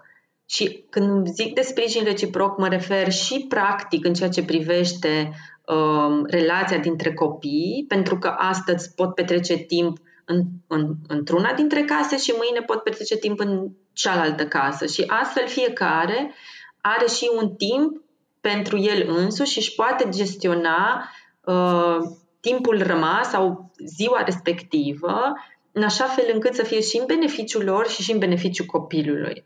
Și 0.49 0.85
când 0.89 1.27
zic 1.27 1.53
de 1.53 1.61
sprijin 1.61 2.03
reciproc, 2.03 2.57
mă 2.57 2.67
refer 2.67 3.11
și 3.11 3.45
practic 3.49 4.05
în 4.05 4.13
ceea 4.13 4.29
ce 4.29 4.43
privește 4.43 5.33
uh, 5.65 6.21
relația 6.23 6.77
dintre 6.77 7.13
copii, 7.13 7.85
pentru 7.87 8.17
că 8.17 8.27
astăzi 8.27 8.93
pot 8.93 9.13
petrece 9.13 9.55
timp 9.57 9.97
în, 10.25 10.43
în, 10.67 10.93
într-una 11.07 11.53
dintre 11.53 11.83
case 11.83 12.17
și 12.17 12.33
mâine 12.37 12.65
pot 12.65 12.83
petrece 12.83 13.17
timp 13.17 13.39
în 13.39 13.67
cealaltă 13.93 14.47
casă. 14.47 14.85
Și 14.85 15.03
astfel 15.07 15.47
fiecare 15.47 16.33
are 16.81 17.07
și 17.07 17.29
un 17.41 17.49
timp 17.49 18.01
pentru 18.41 18.77
el 18.77 19.09
însuși 19.09 19.51
și 19.51 19.57
își 19.57 19.75
poate 19.75 20.09
gestiona 20.09 21.09
uh, 21.45 21.97
timpul 22.39 22.83
rămas 22.83 23.29
sau 23.29 23.71
ziua 23.85 24.21
respectivă 24.23 25.33
în 25.71 25.83
așa 25.83 26.05
fel 26.05 26.25
încât 26.33 26.53
să 26.53 26.63
fie 26.63 26.81
și 26.81 26.97
în 26.97 27.05
beneficiul 27.05 27.63
lor 27.63 27.87
și 27.87 28.03
și 28.03 28.11
în 28.11 28.19
beneficiul 28.19 28.65
copilului. 28.65 29.45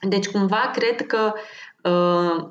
Deci, 0.00 0.28
cumva, 0.28 0.70
cred 0.74 1.06
că 1.06 1.32
uh, 1.90 2.50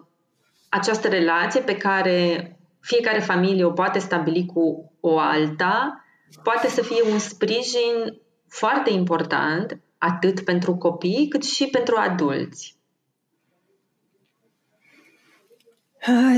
această 0.69 1.07
relație 1.07 1.61
pe 1.61 1.77
care 1.77 2.53
fiecare 2.79 3.19
familie 3.19 3.63
o 3.63 3.71
poate 3.71 3.99
stabili 3.99 4.45
cu 4.45 4.93
o 4.99 5.19
alta 5.19 6.03
poate 6.43 6.67
să 6.67 6.81
fie 6.81 7.11
un 7.11 7.19
sprijin 7.19 8.21
foarte 8.47 8.91
important 8.91 9.79
atât 9.97 10.43
pentru 10.43 10.75
copii 10.75 11.27
cât 11.27 11.43
și 11.43 11.67
pentru 11.67 11.95
adulți. 11.97 12.77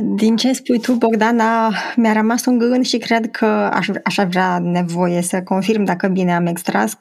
Din 0.01 0.35
ce 0.35 0.53
spui 0.53 0.79
tu, 0.79 0.93
Bogdana, 0.93 1.73
mi-a 1.95 2.13
rămas 2.13 2.45
un 2.45 2.57
gând 2.57 2.85
și 2.85 2.97
cred 2.97 3.31
că 3.31 3.45
aș, 3.45 3.87
aș 4.03 4.17
avea 4.17 4.59
nevoie 4.59 5.21
să 5.21 5.43
confirm 5.43 5.83
dacă 5.83 6.07
bine 6.07 6.35
am 6.35 6.45
extras. 6.45 6.97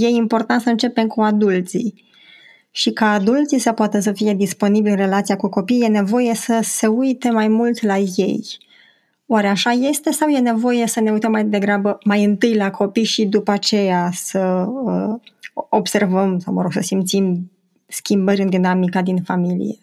E 0.00 0.06
important 0.06 0.60
să 0.60 0.68
începem 0.68 1.06
cu 1.06 1.20
adulții. 1.20 2.05
Și 2.76 2.90
ca 2.92 3.12
adulții 3.12 3.58
să 3.58 3.72
poată 3.72 4.00
să 4.00 4.12
fie 4.12 4.34
disponibili 4.34 4.90
în 4.90 4.96
relația 4.96 5.36
cu 5.36 5.48
copiii, 5.48 5.82
e 5.82 5.88
nevoie 5.88 6.34
să 6.34 6.60
se 6.62 6.86
uite 6.86 7.30
mai 7.30 7.48
mult 7.48 7.82
la 7.82 7.96
ei. 7.98 8.44
Oare 9.26 9.48
așa 9.48 9.70
este 9.70 10.10
sau 10.10 10.28
e 10.28 10.38
nevoie 10.38 10.86
să 10.86 11.00
ne 11.00 11.10
uităm 11.10 11.30
mai 11.30 11.44
degrabă 11.44 11.98
mai 12.04 12.24
întâi 12.24 12.54
la 12.54 12.70
copii 12.70 13.04
și 13.04 13.24
după 13.24 13.50
aceea 13.50 14.10
să 14.12 14.66
uh, 14.68 15.20
observăm 15.54 16.38
sau, 16.38 16.52
mă 16.52 16.62
rog, 16.62 16.72
să 16.72 16.80
simțim 16.80 17.50
schimbări 17.86 18.42
în 18.42 18.50
dinamica 18.50 19.02
din 19.02 19.22
familie? 19.22 19.78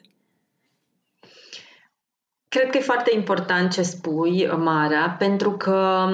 Cred 2.48 2.70
că 2.70 2.78
e 2.78 2.82
foarte 2.82 3.12
important 3.15 3.72
ce 3.72 3.82
spui, 3.82 4.48
Mara, 4.58 5.10
pentru 5.10 5.52
că 5.52 6.08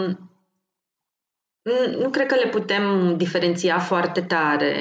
nu 2.02 2.10
cred 2.10 2.26
că 2.26 2.36
le 2.36 2.50
putem 2.50 3.14
diferenția 3.18 3.80
foarte 3.80 4.22
tare. 4.22 4.76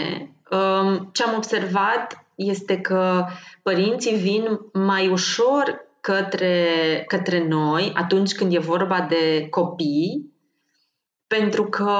Um, 0.50 1.08
ce 1.12 1.22
am 1.22 1.36
observat 1.36 2.26
este 2.34 2.80
că 2.80 3.24
părinții 3.62 4.16
vin 4.16 4.60
mai 4.72 5.08
ușor 5.08 5.86
către, 6.00 7.04
către 7.06 7.46
noi 7.48 7.92
atunci 7.94 8.34
când 8.34 8.54
e 8.54 8.58
vorba 8.58 9.06
de 9.08 9.46
copii, 9.50 10.32
pentru 11.26 11.64
că 11.64 11.92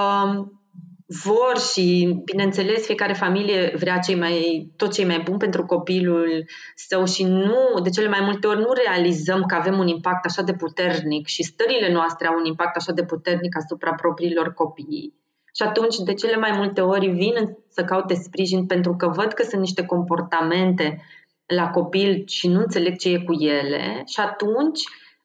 vor 1.07 1.59
și, 1.73 2.21
bineînțeles, 2.25 2.85
fiecare 2.85 3.13
familie 3.13 3.73
vrea 3.77 3.99
cei 3.99 4.15
mai, 4.15 4.69
tot 4.77 4.93
cei 4.93 5.05
mai 5.05 5.21
bun 5.21 5.37
pentru 5.37 5.65
copilul 5.67 6.45
său 6.75 7.05
și 7.07 7.25
nu, 7.25 7.81
de 7.83 7.91
cele 7.91 8.09
mai 8.09 8.21
multe 8.21 8.47
ori 8.47 8.59
nu 8.59 8.73
realizăm 8.73 9.43
că 9.43 9.55
avem 9.55 9.79
un 9.79 9.87
impact 9.87 10.25
așa 10.25 10.43
de 10.43 10.53
puternic 10.53 11.27
și 11.27 11.43
stările 11.43 11.93
noastre 11.93 12.27
au 12.27 12.39
un 12.39 12.45
impact 12.45 12.77
așa 12.77 12.93
de 12.93 13.05
puternic 13.05 13.57
asupra 13.57 13.93
propriilor 13.95 14.53
copii. 14.53 15.15
Și 15.59 15.65
atunci, 15.65 15.97
de 15.97 16.15
cele 16.15 16.37
mai 16.37 16.53
multe 16.57 16.81
ori, 16.81 17.07
vin 17.07 17.57
să 17.69 17.85
caute 17.85 18.15
sprijin 18.15 18.67
pentru 18.67 18.97
că 18.97 19.09
văd 19.09 19.33
că 19.33 19.43
sunt 19.43 19.61
niște 19.61 19.85
comportamente 19.85 21.03
la 21.47 21.71
copil 21.71 22.23
și 22.27 22.49
nu 22.49 22.61
înțeleg 22.61 22.99
ce 22.99 23.09
e 23.09 23.19
cu 23.19 23.33
ele 23.33 24.03
și 24.07 24.21
atunci 24.21 24.81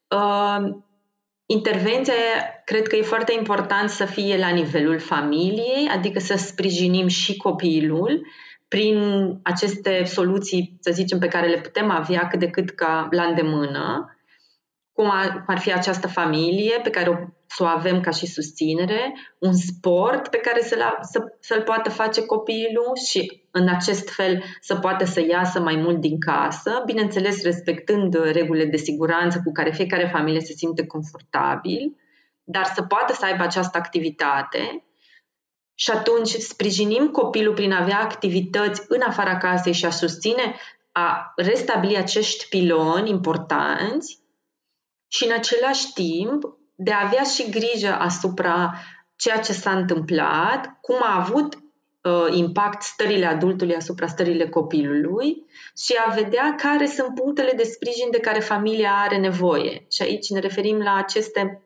uh, 0.08 0.76
Intervenția 1.46 2.14
cred 2.66 2.88
că 2.88 2.96
e 2.96 3.02
foarte 3.02 3.34
important 3.38 3.90
să 3.90 4.06
fie 4.06 4.38
la 4.38 4.50
nivelul 4.50 5.00
familiei, 5.00 5.88
adică 5.92 6.20
să 6.20 6.36
sprijinim 6.38 7.08
și 7.08 7.38
copilul 7.38 8.28
prin 8.68 9.00
aceste 9.44 10.04
soluții, 10.04 10.78
să 10.80 10.92
zicem, 10.92 11.20
pe 11.20 11.28
care 11.28 11.48
le 11.48 11.62
putem 11.62 11.90
avea 11.90 12.28
cât 12.28 12.40
de 12.40 12.50
cât 12.50 12.70
ca 12.70 13.08
la 13.12 13.24
îndemână, 13.24 14.16
cum 14.92 15.12
ar 15.46 15.60
fi 15.60 15.74
această 15.74 16.08
familie 16.08 16.80
pe 16.84 16.90
care 16.90 17.10
o 17.10 17.16
să 17.56 17.64
o 17.64 17.66
avem 17.66 18.02
ca 18.02 18.10
și 18.10 18.26
susținere, 18.26 19.14
un 19.40 19.54
sport 19.54 20.28
pe 20.28 20.38
care 20.38 20.62
să-l, 20.62 20.98
să, 21.02 21.20
să-l 21.40 21.62
poată 21.62 21.90
face 21.90 22.26
copilul 22.26 22.92
și 23.10 23.42
în 23.52 23.68
acest 23.68 24.10
fel 24.10 24.44
să 24.62 24.76
poată 24.76 25.06
să 25.06 25.26
iasă 25.30 25.60
mai 25.60 25.76
mult 25.76 26.00
din 26.00 26.20
casă, 26.20 26.82
bineînțeles 26.86 27.44
respectând 27.44 28.32
regulile 28.32 28.66
de 28.66 28.78
siguranță 28.78 29.42
cu 29.44 29.52
care 29.52 29.72
fiecare 29.72 30.10
familie 30.14 30.40
se 30.40 30.54
simte 30.54 30.86
confortabil, 30.86 31.96
dar 32.44 32.66
să 32.66 32.82
poată 32.82 33.14
să 33.14 33.26
aibă 33.26 33.44
această 33.44 33.78
activitate 33.78 34.84
și 35.76 35.92
atunci 35.92 36.30
sprijinim 36.30 37.08
copilul 37.08 37.54
prin 37.54 37.72
a 37.72 37.82
avea 37.82 38.00
activități 38.00 38.82
în 38.88 39.02
afara 39.02 39.38
casei 39.38 39.74
și 39.74 39.86
a 39.86 39.90
susține, 39.90 40.56
a 40.92 41.34
restabili 41.36 41.98
acești 41.98 42.48
piloni 42.50 43.10
importanți 43.10 44.20
și 45.08 45.26
în 45.26 45.32
același 45.32 45.94
timp 45.94 46.62
de 46.84 46.92
a 46.92 47.06
avea 47.06 47.24
și 47.24 47.50
grijă 47.50 47.94
asupra 48.00 48.74
ceea 49.16 49.40
ce 49.40 49.54
s-a 49.54 49.72
întâmplat, 49.72 50.78
cum 50.82 50.96
a 51.02 51.20
avut 51.20 51.56
uh, 51.56 52.28
impact 52.32 52.82
stările 52.82 53.26
adultului 53.26 53.76
asupra 53.76 54.08
stările 54.08 54.50
copilului 54.50 55.46
și 55.78 55.96
a 56.06 56.14
vedea 56.14 56.56
care 56.58 56.86
sunt 56.86 57.16
punctele 57.16 57.52
de 57.52 57.64
sprijin 57.64 58.08
de 58.12 58.20
care 58.20 58.40
familia 58.40 58.92
are 58.92 59.18
nevoie. 59.18 59.86
Și 59.92 60.02
aici 60.02 60.30
ne 60.30 60.40
referim 60.40 60.78
la 60.78 60.96
aceste 60.96 61.62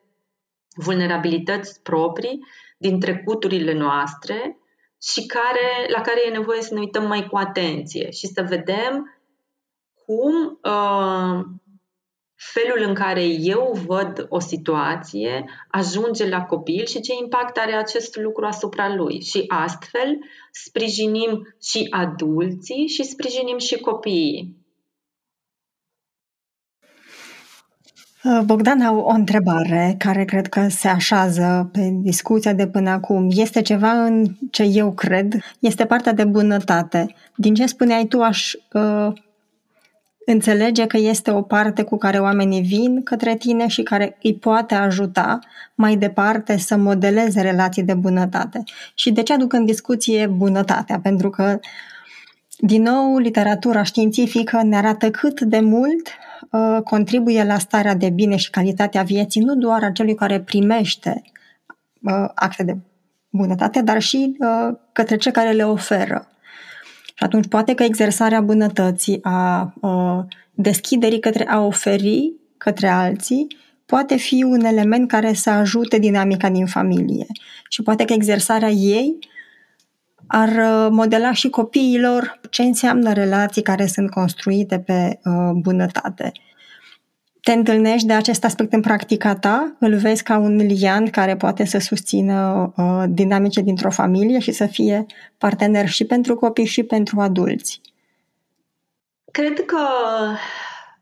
vulnerabilități 0.75 1.81
proprii 1.81 2.39
din 2.77 2.99
trecuturile 2.99 3.73
noastre 3.73 4.57
și 5.01 5.25
care, 5.25 5.91
la 5.93 6.01
care 6.01 6.21
e 6.25 6.31
nevoie 6.31 6.61
să 6.61 6.73
ne 6.73 6.79
uităm 6.79 7.07
mai 7.07 7.27
cu 7.27 7.37
atenție 7.37 8.11
și 8.11 8.27
să 8.27 8.45
vedem 8.49 9.17
cum 10.05 10.59
uh, 10.63 11.45
felul 12.37 12.87
în 12.87 12.93
care 12.93 13.23
eu 13.25 13.79
văd 13.85 14.25
o 14.29 14.39
situație 14.39 15.45
ajunge 15.67 16.29
la 16.29 16.41
copil 16.43 16.85
și 16.85 16.99
ce 16.99 17.13
impact 17.21 17.57
are 17.57 17.73
acest 17.73 18.15
lucru 18.15 18.45
asupra 18.45 18.95
lui. 18.95 19.21
Și 19.21 19.43
astfel 19.47 20.17
sprijinim 20.51 21.55
și 21.61 21.87
adulții 21.89 22.87
și 22.87 23.03
sprijinim 23.03 23.57
și 23.57 23.79
copiii. 23.79 24.55
Uh, 28.23 28.41
Bogdan, 28.45 28.81
au 28.81 28.97
o 28.97 29.09
întrebare 29.09 29.95
care 29.97 30.25
cred 30.25 30.47
că 30.47 30.67
se 30.69 30.87
așează 30.87 31.69
pe 31.71 31.89
discuția 32.01 32.53
de 32.53 32.67
până 32.67 32.89
acum. 32.89 33.27
Este 33.31 33.61
ceva 33.61 33.91
în 34.03 34.25
ce 34.51 34.63
eu 34.63 34.93
cred, 34.93 35.33
este 35.59 35.85
partea 35.85 36.13
de 36.13 36.23
bunătate. 36.23 37.15
Din 37.35 37.53
ce 37.53 37.65
spuneai 37.65 38.05
tu, 38.05 38.21
aș 38.21 38.53
uh, 38.73 39.13
Înțelege 40.29 40.87
că 40.87 40.97
este 40.97 41.31
o 41.31 41.41
parte 41.41 41.83
cu 41.83 41.97
care 41.97 42.19
oamenii 42.19 42.61
vin 42.61 43.03
către 43.03 43.35
tine 43.35 43.67
și 43.67 43.83
care 43.83 44.17
îi 44.21 44.35
poate 44.35 44.75
ajuta 44.75 45.39
mai 45.75 45.95
departe 45.95 46.57
să 46.57 46.77
modeleze 46.77 47.41
relații 47.41 47.83
de 47.83 47.93
bunătate. 47.93 48.63
Și 48.93 49.11
de 49.11 49.23
ce 49.23 49.33
aduc 49.33 49.53
în 49.53 49.65
discuție 49.65 50.27
bunătatea? 50.27 50.99
Pentru 50.99 51.29
că, 51.29 51.59
din 52.57 52.81
nou, 52.81 53.17
literatura 53.17 53.83
științifică 53.83 54.63
ne 54.63 54.77
arată 54.77 55.11
cât 55.11 55.41
de 55.41 55.59
mult 55.59 56.07
uh, 56.51 56.81
contribuie 56.83 57.43
la 57.43 57.57
starea 57.57 57.95
de 57.95 58.09
bine 58.09 58.35
și 58.35 58.49
calitatea 58.49 59.03
vieții 59.03 59.41
nu 59.41 59.55
doar 59.55 59.83
a 59.83 59.91
celui 59.91 60.15
care 60.15 60.41
primește 60.41 61.21
uh, 62.01 62.29
acte 62.35 62.63
de 62.63 62.77
bunătate, 63.29 63.81
dar 63.81 64.01
și 64.01 64.35
uh, 64.39 64.75
către 64.91 65.15
cei 65.15 65.31
care 65.31 65.51
le 65.51 65.63
oferă. 65.63 66.27
Și 67.17 67.23
atunci 67.23 67.47
poate 67.47 67.73
că 67.73 67.83
exersarea 67.83 68.41
bunătății, 68.41 69.19
a 69.21 69.73
uh, 69.81 70.23
deschiderii 70.53 71.19
către 71.19 71.47
a 71.47 71.59
oferi 71.59 72.33
către 72.57 72.87
alții, 72.87 73.47
poate 73.85 74.15
fi 74.15 74.43
un 74.43 74.59
element 74.59 75.07
care 75.07 75.33
să 75.33 75.49
ajute 75.49 75.97
dinamica 75.99 76.49
din 76.49 76.65
familie. 76.65 77.25
Și 77.69 77.83
poate 77.83 78.05
că 78.05 78.13
exersarea 78.13 78.69
ei 78.69 79.17
ar 80.27 80.49
uh, 80.49 80.87
modela 80.91 81.33
și 81.33 81.49
copiilor 81.49 82.39
ce 82.49 82.61
înseamnă 82.61 83.13
relații 83.13 83.61
care 83.61 83.85
sunt 83.85 84.09
construite 84.09 84.79
pe 84.79 85.19
uh, 85.23 85.51
bunătate. 85.53 86.31
Te 87.47 87.53
întâlnești 87.53 88.07
de 88.07 88.13
acest 88.13 88.43
aspect 88.43 88.73
în 88.73 88.81
practica 88.81 89.35
ta? 89.35 89.75
Îl 89.79 89.95
vezi 89.95 90.23
ca 90.23 90.37
un 90.37 90.55
lian 90.55 91.09
care 91.09 91.35
poate 91.35 91.65
să 91.65 91.77
susțină 91.77 92.71
uh, 92.77 93.03
dinamice 93.07 93.61
dintr-o 93.61 93.89
familie 93.89 94.39
și 94.39 94.51
să 94.51 94.65
fie 94.65 95.05
partener 95.37 95.87
și 95.87 96.05
pentru 96.05 96.35
copii 96.35 96.65
și 96.65 96.83
pentru 96.83 97.19
adulți? 97.19 97.81
Cred 99.31 99.65
că 99.65 99.77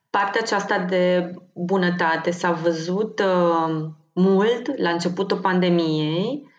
partea 0.10 0.42
aceasta 0.44 0.80
de 0.80 1.34
bunătate 1.54 2.32
s-a 2.32 2.52
văzut 2.52 3.20
uh, 3.20 3.86
mult 4.14 4.78
la 4.78 4.90
începutul 4.90 5.38
pandemiei, 5.38 6.52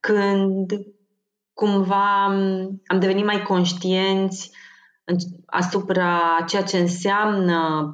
când 0.00 0.72
cumva 1.52 2.24
am 2.86 2.98
devenit 2.98 3.24
mai 3.24 3.42
conștienți 3.42 4.50
asupra 5.46 6.20
ceea 6.46 6.62
ce 6.62 6.78
înseamnă 6.78 7.88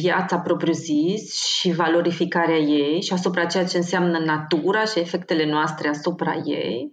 viața 0.00 0.38
propriu-zis 0.38 1.34
și 1.34 1.72
valorificarea 1.72 2.56
ei 2.56 3.02
și 3.02 3.12
asupra 3.12 3.44
ceea 3.44 3.64
ce 3.66 3.76
înseamnă 3.76 4.18
natura 4.18 4.84
și 4.84 4.98
efectele 4.98 5.46
noastre 5.46 5.88
asupra 5.88 6.34
ei. 6.44 6.92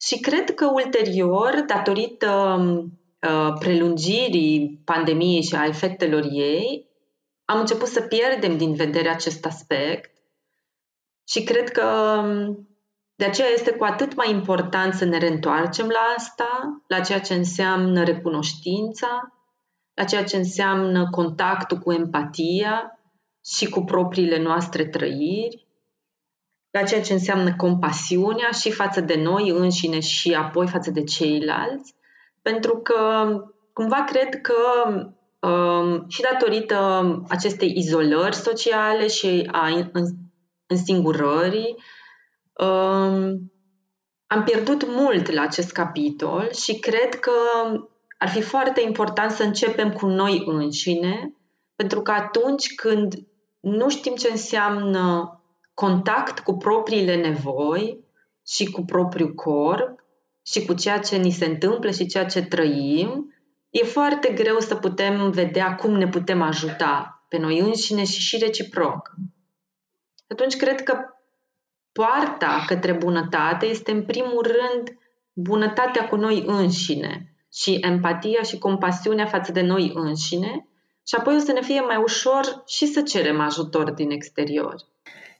Și 0.00 0.20
cred 0.20 0.54
că 0.54 0.70
ulterior, 0.72 1.64
datorită 1.66 2.58
uh, 2.60 3.52
prelungirii 3.58 4.82
pandemiei 4.84 5.42
și 5.42 5.54
a 5.54 5.66
efectelor 5.66 6.24
ei, 6.30 6.88
am 7.44 7.58
început 7.58 7.88
să 7.88 8.00
pierdem 8.00 8.56
din 8.56 8.74
vedere 8.74 9.08
acest 9.08 9.44
aspect 9.46 10.10
și 11.28 11.42
cred 11.44 11.70
că 11.70 12.22
de 13.14 13.24
aceea 13.24 13.48
este 13.48 13.70
cu 13.70 13.84
atât 13.84 14.14
mai 14.14 14.30
important 14.30 14.94
să 14.94 15.04
ne 15.04 15.18
reîntoarcem 15.18 15.88
la 15.88 16.14
asta, 16.16 16.82
la 16.86 17.00
ceea 17.00 17.20
ce 17.20 17.34
înseamnă 17.34 18.04
recunoștința, 18.04 19.39
la 20.00 20.06
ceea 20.06 20.24
ce 20.24 20.36
înseamnă 20.36 21.08
contactul 21.10 21.78
cu 21.78 21.92
empatia 21.92 22.98
și 23.44 23.68
cu 23.68 23.84
propriile 23.84 24.42
noastre 24.42 24.86
trăiri, 24.86 25.66
la 26.70 26.82
ceea 26.82 27.00
ce 27.00 27.12
înseamnă 27.12 27.56
compasiunea 27.56 28.50
și 28.50 28.70
față 28.70 29.00
de 29.00 29.14
noi 29.14 29.48
înșine 29.48 30.00
și 30.00 30.34
apoi 30.34 30.68
față 30.68 30.90
de 30.90 31.02
ceilalți, 31.04 31.94
pentru 32.42 32.76
că 32.76 32.98
cumva 33.72 34.04
cred 34.04 34.40
că 34.40 34.54
um, 35.46 36.04
și 36.08 36.20
datorită 36.20 36.78
acestei 37.28 37.72
izolări 37.76 38.36
sociale 38.36 39.06
și 39.06 39.48
a 39.52 39.90
însingurării, 40.66 41.76
um, 42.52 43.52
am 44.26 44.42
pierdut 44.44 44.86
mult 44.86 45.30
la 45.30 45.42
acest 45.42 45.72
capitol 45.72 46.50
și 46.52 46.78
cred 46.78 47.14
că 47.14 47.32
ar 48.22 48.28
fi 48.28 48.42
foarte 48.42 48.80
important 48.80 49.30
să 49.30 49.42
începem 49.42 49.92
cu 49.92 50.06
noi 50.06 50.42
înșine, 50.46 51.34
pentru 51.74 52.02
că 52.02 52.10
atunci 52.10 52.74
când 52.74 53.14
nu 53.60 53.88
știm 53.88 54.14
ce 54.14 54.30
înseamnă 54.30 55.34
contact 55.74 56.40
cu 56.40 56.56
propriile 56.56 57.16
nevoi 57.16 58.04
și 58.46 58.70
cu 58.70 58.84
propriul 58.84 59.34
corp 59.34 60.04
și 60.42 60.64
cu 60.64 60.74
ceea 60.74 60.98
ce 60.98 61.16
ni 61.16 61.30
se 61.30 61.44
întâmplă 61.44 61.90
și 61.90 62.06
ceea 62.06 62.26
ce 62.26 62.42
trăim, 62.42 63.34
e 63.70 63.84
foarte 63.84 64.32
greu 64.32 64.58
să 64.58 64.74
putem 64.74 65.30
vedea 65.30 65.74
cum 65.74 65.92
ne 65.96 66.08
putem 66.08 66.42
ajuta 66.42 67.24
pe 67.28 67.38
noi 67.38 67.58
înșine 67.58 68.04
și 68.04 68.20
și 68.20 68.38
reciproc. 68.38 69.10
Atunci 70.28 70.56
cred 70.56 70.82
că 70.82 70.98
poarta 71.92 72.64
către 72.66 72.92
bunătate 72.92 73.66
este 73.66 73.90
în 73.90 74.04
primul 74.04 74.42
rând 74.42 74.98
bunătatea 75.32 76.08
cu 76.08 76.16
noi 76.16 76.44
înșine 76.46 77.29
și 77.52 77.78
empatia 77.80 78.42
și 78.42 78.58
compasiunea 78.58 79.26
față 79.26 79.52
de 79.52 79.60
noi 79.60 79.92
înșine 79.94 80.66
și 81.06 81.14
apoi 81.18 81.36
o 81.36 81.38
să 81.38 81.52
ne 81.52 81.62
fie 81.62 81.80
mai 81.80 81.96
ușor 81.96 82.62
și 82.66 82.86
să 82.86 83.02
cerem 83.02 83.40
ajutor 83.40 83.90
din 83.90 84.10
exterior. 84.10 84.74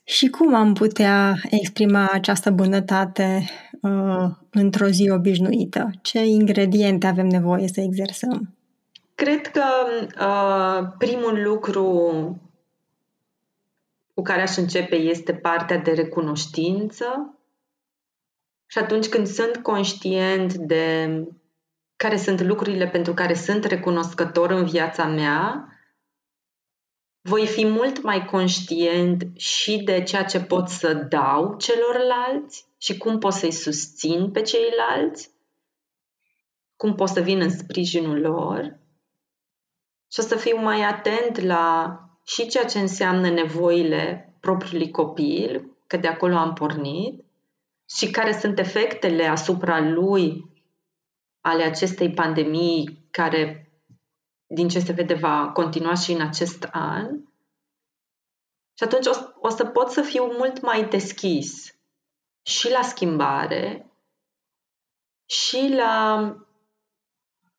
Și 0.05 0.29
cum 0.29 0.55
am 0.55 0.73
putea 0.73 1.35
exprima 1.51 2.09
această 2.13 2.51
bunătate 2.51 3.45
uh, 3.83 4.27
într-o 4.51 4.87
zi 4.87 5.11
obișnuită? 5.11 5.91
Ce 6.03 6.25
ingrediente 6.25 7.07
avem 7.07 7.27
nevoie 7.27 7.69
să 7.69 7.81
exersăm? 7.81 8.55
Cred 9.15 9.47
că 9.47 9.65
uh, 10.21 10.93
primul 10.99 11.43
lucru 11.43 11.87
cu 14.15 14.23
care 14.23 14.43
aș 14.43 14.57
începe 14.57 14.97
este 14.97 15.33
partea 15.33 15.79
de 15.79 15.93
recunoștință. 15.93 17.35
Și 18.67 18.79
atunci 18.79 19.09
când 19.09 19.27
sunt 19.27 19.57
conștient 19.57 20.55
de 20.55 21.07
care 22.03 22.17
sunt 22.17 22.41
lucrurile 22.41 22.89
pentru 22.89 23.15
care 23.15 23.35
sunt 23.35 23.65
recunoscător 23.65 24.51
în 24.51 24.65
viața 24.65 25.07
mea, 25.07 25.69
voi 27.21 27.47
fi 27.47 27.67
mult 27.67 28.03
mai 28.03 28.25
conștient 28.25 29.23
și 29.37 29.79
de 29.79 30.03
ceea 30.03 30.25
ce 30.25 30.41
pot 30.41 30.69
să 30.69 30.95
dau 30.95 31.57
celorlalți 31.57 32.67
și 32.79 32.99
cum 32.99 33.19
pot 33.19 33.33
să-i 33.33 33.53
susțin 33.53 34.31
pe 34.31 34.43
ceilalți, 34.43 35.31
cum 36.77 36.95
pot 36.95 37.09
să 37.09 37.21
vin 37.21 37.41
în 37.41 37.51
sprijinul 37.51 38.21
lor. 38.21 38.79
Și 40.13 40.21
o 40.21 40.23
să 40.23 40.37
fiu 40.37 40.57
mai 40.57 40.83
atent 40.83 41.41
la 41.41 41.97
și 42.25 42.49
ceea 42.49 42.65
ce 42.65 42.79
înseamnă 42.79 43.31
nevoile 43.31 44.35
propriului 44.41 44.91
copil, 44.91 45.77
că 45.87 45.97
de 45.97 46.09
acolo 46.09 46.37
am 46.37 46.53
pornit, 46.53 47.25
și 47.97 48.11
care 48.11 48.39
sunt 48.39 48.59
efectele 48.59 49.25
asupra 49.25 49.81
lui 49.81 50.50
ale 51.41 51.63
acestei 51.63 52.11
pandemii 52.11 53.07
care, 53.11 53.73
din 54.47 54.69
ce 54.69 54.81
se 54.81 54.93
vede, 54.93 55.15
va 55.15 55.51
continua 55.53 55.95
și 55.95 56.13
în 56.13 56.21
acest 56.21 56.69
an. 56.71 57.09
Și 58.79 58.85
atunci 58.85 59.07
o, 59.07 59.13
o 59.41 59.49
să 59.49 59.65
pot 59.65 59.91
să 59.91 60.03
fiu 60.03 60.25
mult 60.25 60.61
mai 60.61 60.89
deschis 60.89 61.75
și 62.43 62.71
la 62.71 62.83
schimbare 62.83 63.93
și 65.29 65.73
la 65.77 66.25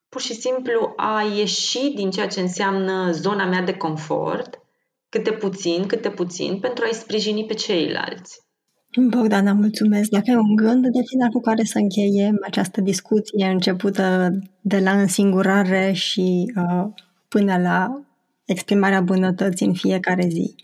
pur 0.08 0.20
și 0.20 0.34
simplu 0.34 0.92
a 0.96 1.22
ieși 1.22 1.90
din 1.94 2.10
ceea 2.10 2.28
ce 2.28 2.40
înseamnă 2.40 3.10
zona 3.10 3.44
mea 3.44 3.62
de 3.62 3.76
confort, 3.76 4.58
câte 5.08 5.32
puțin, 5.32 5.86
câte 5.86 6.10
puțin, 6.10 6.60
pentru 6.60 6.84
a-i 6.84 6.94
sprijini 6.94 7.46
pe 7.46 7.54
ceilalți. 7.54 8.40
Bogdana, 9.00 9.52
mulțumesc. 9.52 10.10
Dacă 10.10 10.30
ai 10.30 10.36
un 10.36 10.56
gând 10.56 10.82
de 10.82 11.02
final 11.06 11.28
cu 11.28 11.40
care 11.40 11.62
să 11.62 11.78
încheiem 11.78 12.38
această 12.42 12.80
discuție 12.80 13.46
începută 13.46 14.30
de 14.60 14.78
la 14.78 15.00
însingurare 15.00 15.92
și 15.92 16.52
uh, 16.56 16.86
până 17.28 17.58
la 17.58 18.02
exprimarea 18.44 19.00
bunătății 19.00 19.66
în 19.66 19.74
fiecare 19.74 20.26
zi. 20.28 20.54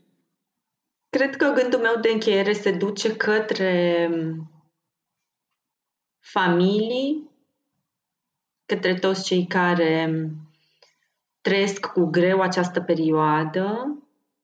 Cred 1.10 1.36
că 1.36 1.52
gândul 1.52 1.80
meu 1.80 2.00
de 2.00 2.08
încheiere 2.12 2.52
se 2.52 2.72
duce 2.72 3.16
către 3.16 4.08
familii, 6.18 7.30
către 8.66 8.94
toți 8.94 9.24
cei 9.24 9.46
care 9.46 10.30
trăiesc 11.40 11.86
cu 11.86 12.04
greu 12.04 12.40
această 12.40 12.80
perioadă 12.80 13.98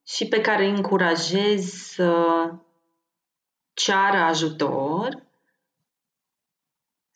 și 0.07 0.29
pe 0.29 0.41
care 0.41 0.65
îi 0.65 0.77
încurajez 0.77 1.65
să 1.65 2.15
ceară 3.75 4.17
ajutor, 4.17 5.23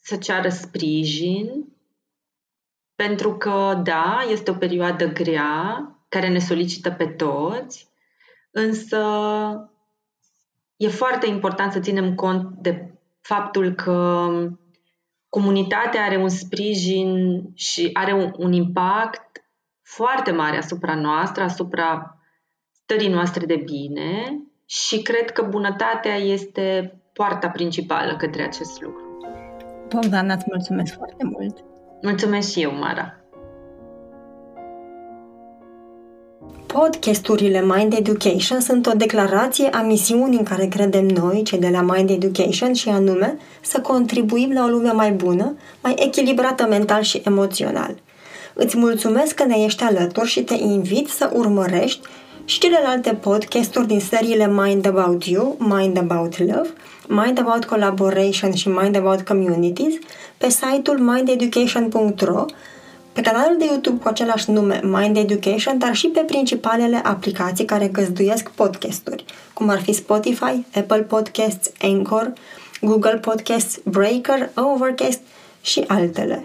să 0.01 0.16
ceară 0.16 0.49
sprijin, 0.49 1.77
pentru 2.94 3.37
că, 3.37 3.81
da, 3.85 4.27
este 4.31 4.51
o 4.51 4.55
perioadă 4.55 5.07
grea 5.07 5.92
care 6.09 6.29
ne 6.29 6.38
solicită 6.38 6.90
pe 6.90 7.07
toți, 7.07 7.88
însă 8.51 9.01
e 10.77 10.88
foarte 10.88 11.27
important 11.27 11.73
să 11.73 11.81
ținem 11.81 12.14
cont 12.14 12.57
de 12.57 12.92
faptul 13.21 13.75
că 13.75 14.29
comunitatea 15.29 16.05
are 16.05 16.16
un 16.16 16.29
sprijin 16.29 17.42
și 17.55 17.90
are 17.92 18.12
un, 18.12 18.33
un 18.37 18.53
impact 18.53 19.44
foarte 19.83 20.31
mare 20.31 20.57
asupra 20.57 20.94
noastră, 20.94 21.42
asupra 21.42 22.18
stării 22.71 23.09
noastre 23.09 23.47
de 23.47 23.57
bine 23.57 24.42
și 24.71 25.03
cred 25.03 25.31
că 25.31 25.47
bunătatea 25.51 26.15
este 26.15 26.99
poarta 27.13 27.49
principală 27.49 28.17
către 28.17 28.43
acest 28.43 28.83
lucru. 28.83 29.03
Bogdan, 29.89 30.31
îți 30.31 30.45
mulțumesc 30.47 30.95
foarte 30.95 31.25
mult! 31.25 31.57
Mulțumesc 32.03 32.51
și 32.51 32.63
eu, 32.63 32.75
Mara! 32.75 33.15
Podcasturile 36.67 37.65
Mind 37.65 37.93
Education 37.93 38.61
sunt 38.61 38.87
o 38.87 38.93
declarație 38.97 39.69
a 39.69 39.83
misiunii 39.83 40.39
în 40.39 40.45
care 40.45 40.67
credem 40.67 41.07
noi, 41.07 41.43
cei 41.43 41.59
de 41.59 41.69
la 41.69 41.81
Mind 41.81 42.11
Education, 42.11 42.73
și 42.73 42.89
anume 42.89 43.39
să 43.61 43.81
contribuim 43.81 44.53
la 44.53 44.65
o 44.65 44.69
lume 44.69 44.93
mai 44.93 45.13
bună, 45.13 45.57
mai 45.83 45.95
echilibrată 45.99 46.67
mental 46.67 47.03
și 47.03 47.23
emoțional. 47.25 47.95
Îți 48.55 48.77
mulțumesc 48.77 49.35
că 49.35 49.45
ne 49.45 49.57
ești 49.57 49.83
alături 49.83 50.29
și 50.29 50.43
te 50.43 50.55
invit 50.55 51.09
să 51.09 51.31
urmărești 51.35 52.09
și 52.49 52.59
celelalte 52.59 53.15
podcasturi 53.15 53.87
din 53.87 54.01
seriile 54.01 54.47
Mind 54.47 54.87
About 54.87 55.25
You, 55.25 55.57
Mind 55.59 55.97
About 55.97 56.39
Love, 56.39 56.69
Mind 57.09 57.39
About 57.39 57.65
Collaboration 57.65 58.55
și 58.55 58.69
Mind 58.69 58.97
About 58.97 59.21
Communities 59.21 59.95
pe 60.39 60.49
site-ul 60.49 60.99
mindeducation.ro 60.99 62.45
pe 63.13 63.21
canalul 63.21 63.59
de 63.59 63.65
YouTube 63.65 64.03
cu 64.03 64.09
același 64.09 64.51
nume 64.51 64.81
Mind 64.83 65.17
Education, 65.17 65.79
dar 65.79 65.95
și 65.95 66.07
pe 66.07 66.21
principalele 66.21 66.97
aplicații 66.97 67.65
care 67.65 67.89
găzduiesc 67.89 68.51
podcasturi, 68.51 69.25
cum 69.55 69.69
ar 69.69 69.81
fi 69.81 69.93
Spotify, 69.93 70.65
Apple 70.75 71.03
Podcasts, 71.03 71.71
Anchor, 71.81 72.33
Google 72.81 73.17
Podcasts, 73.17 73.79
Breaker, 73.85 74.51
Overcast 74.55 75.21
și 75.61 75.85
altele. 75.87 76.45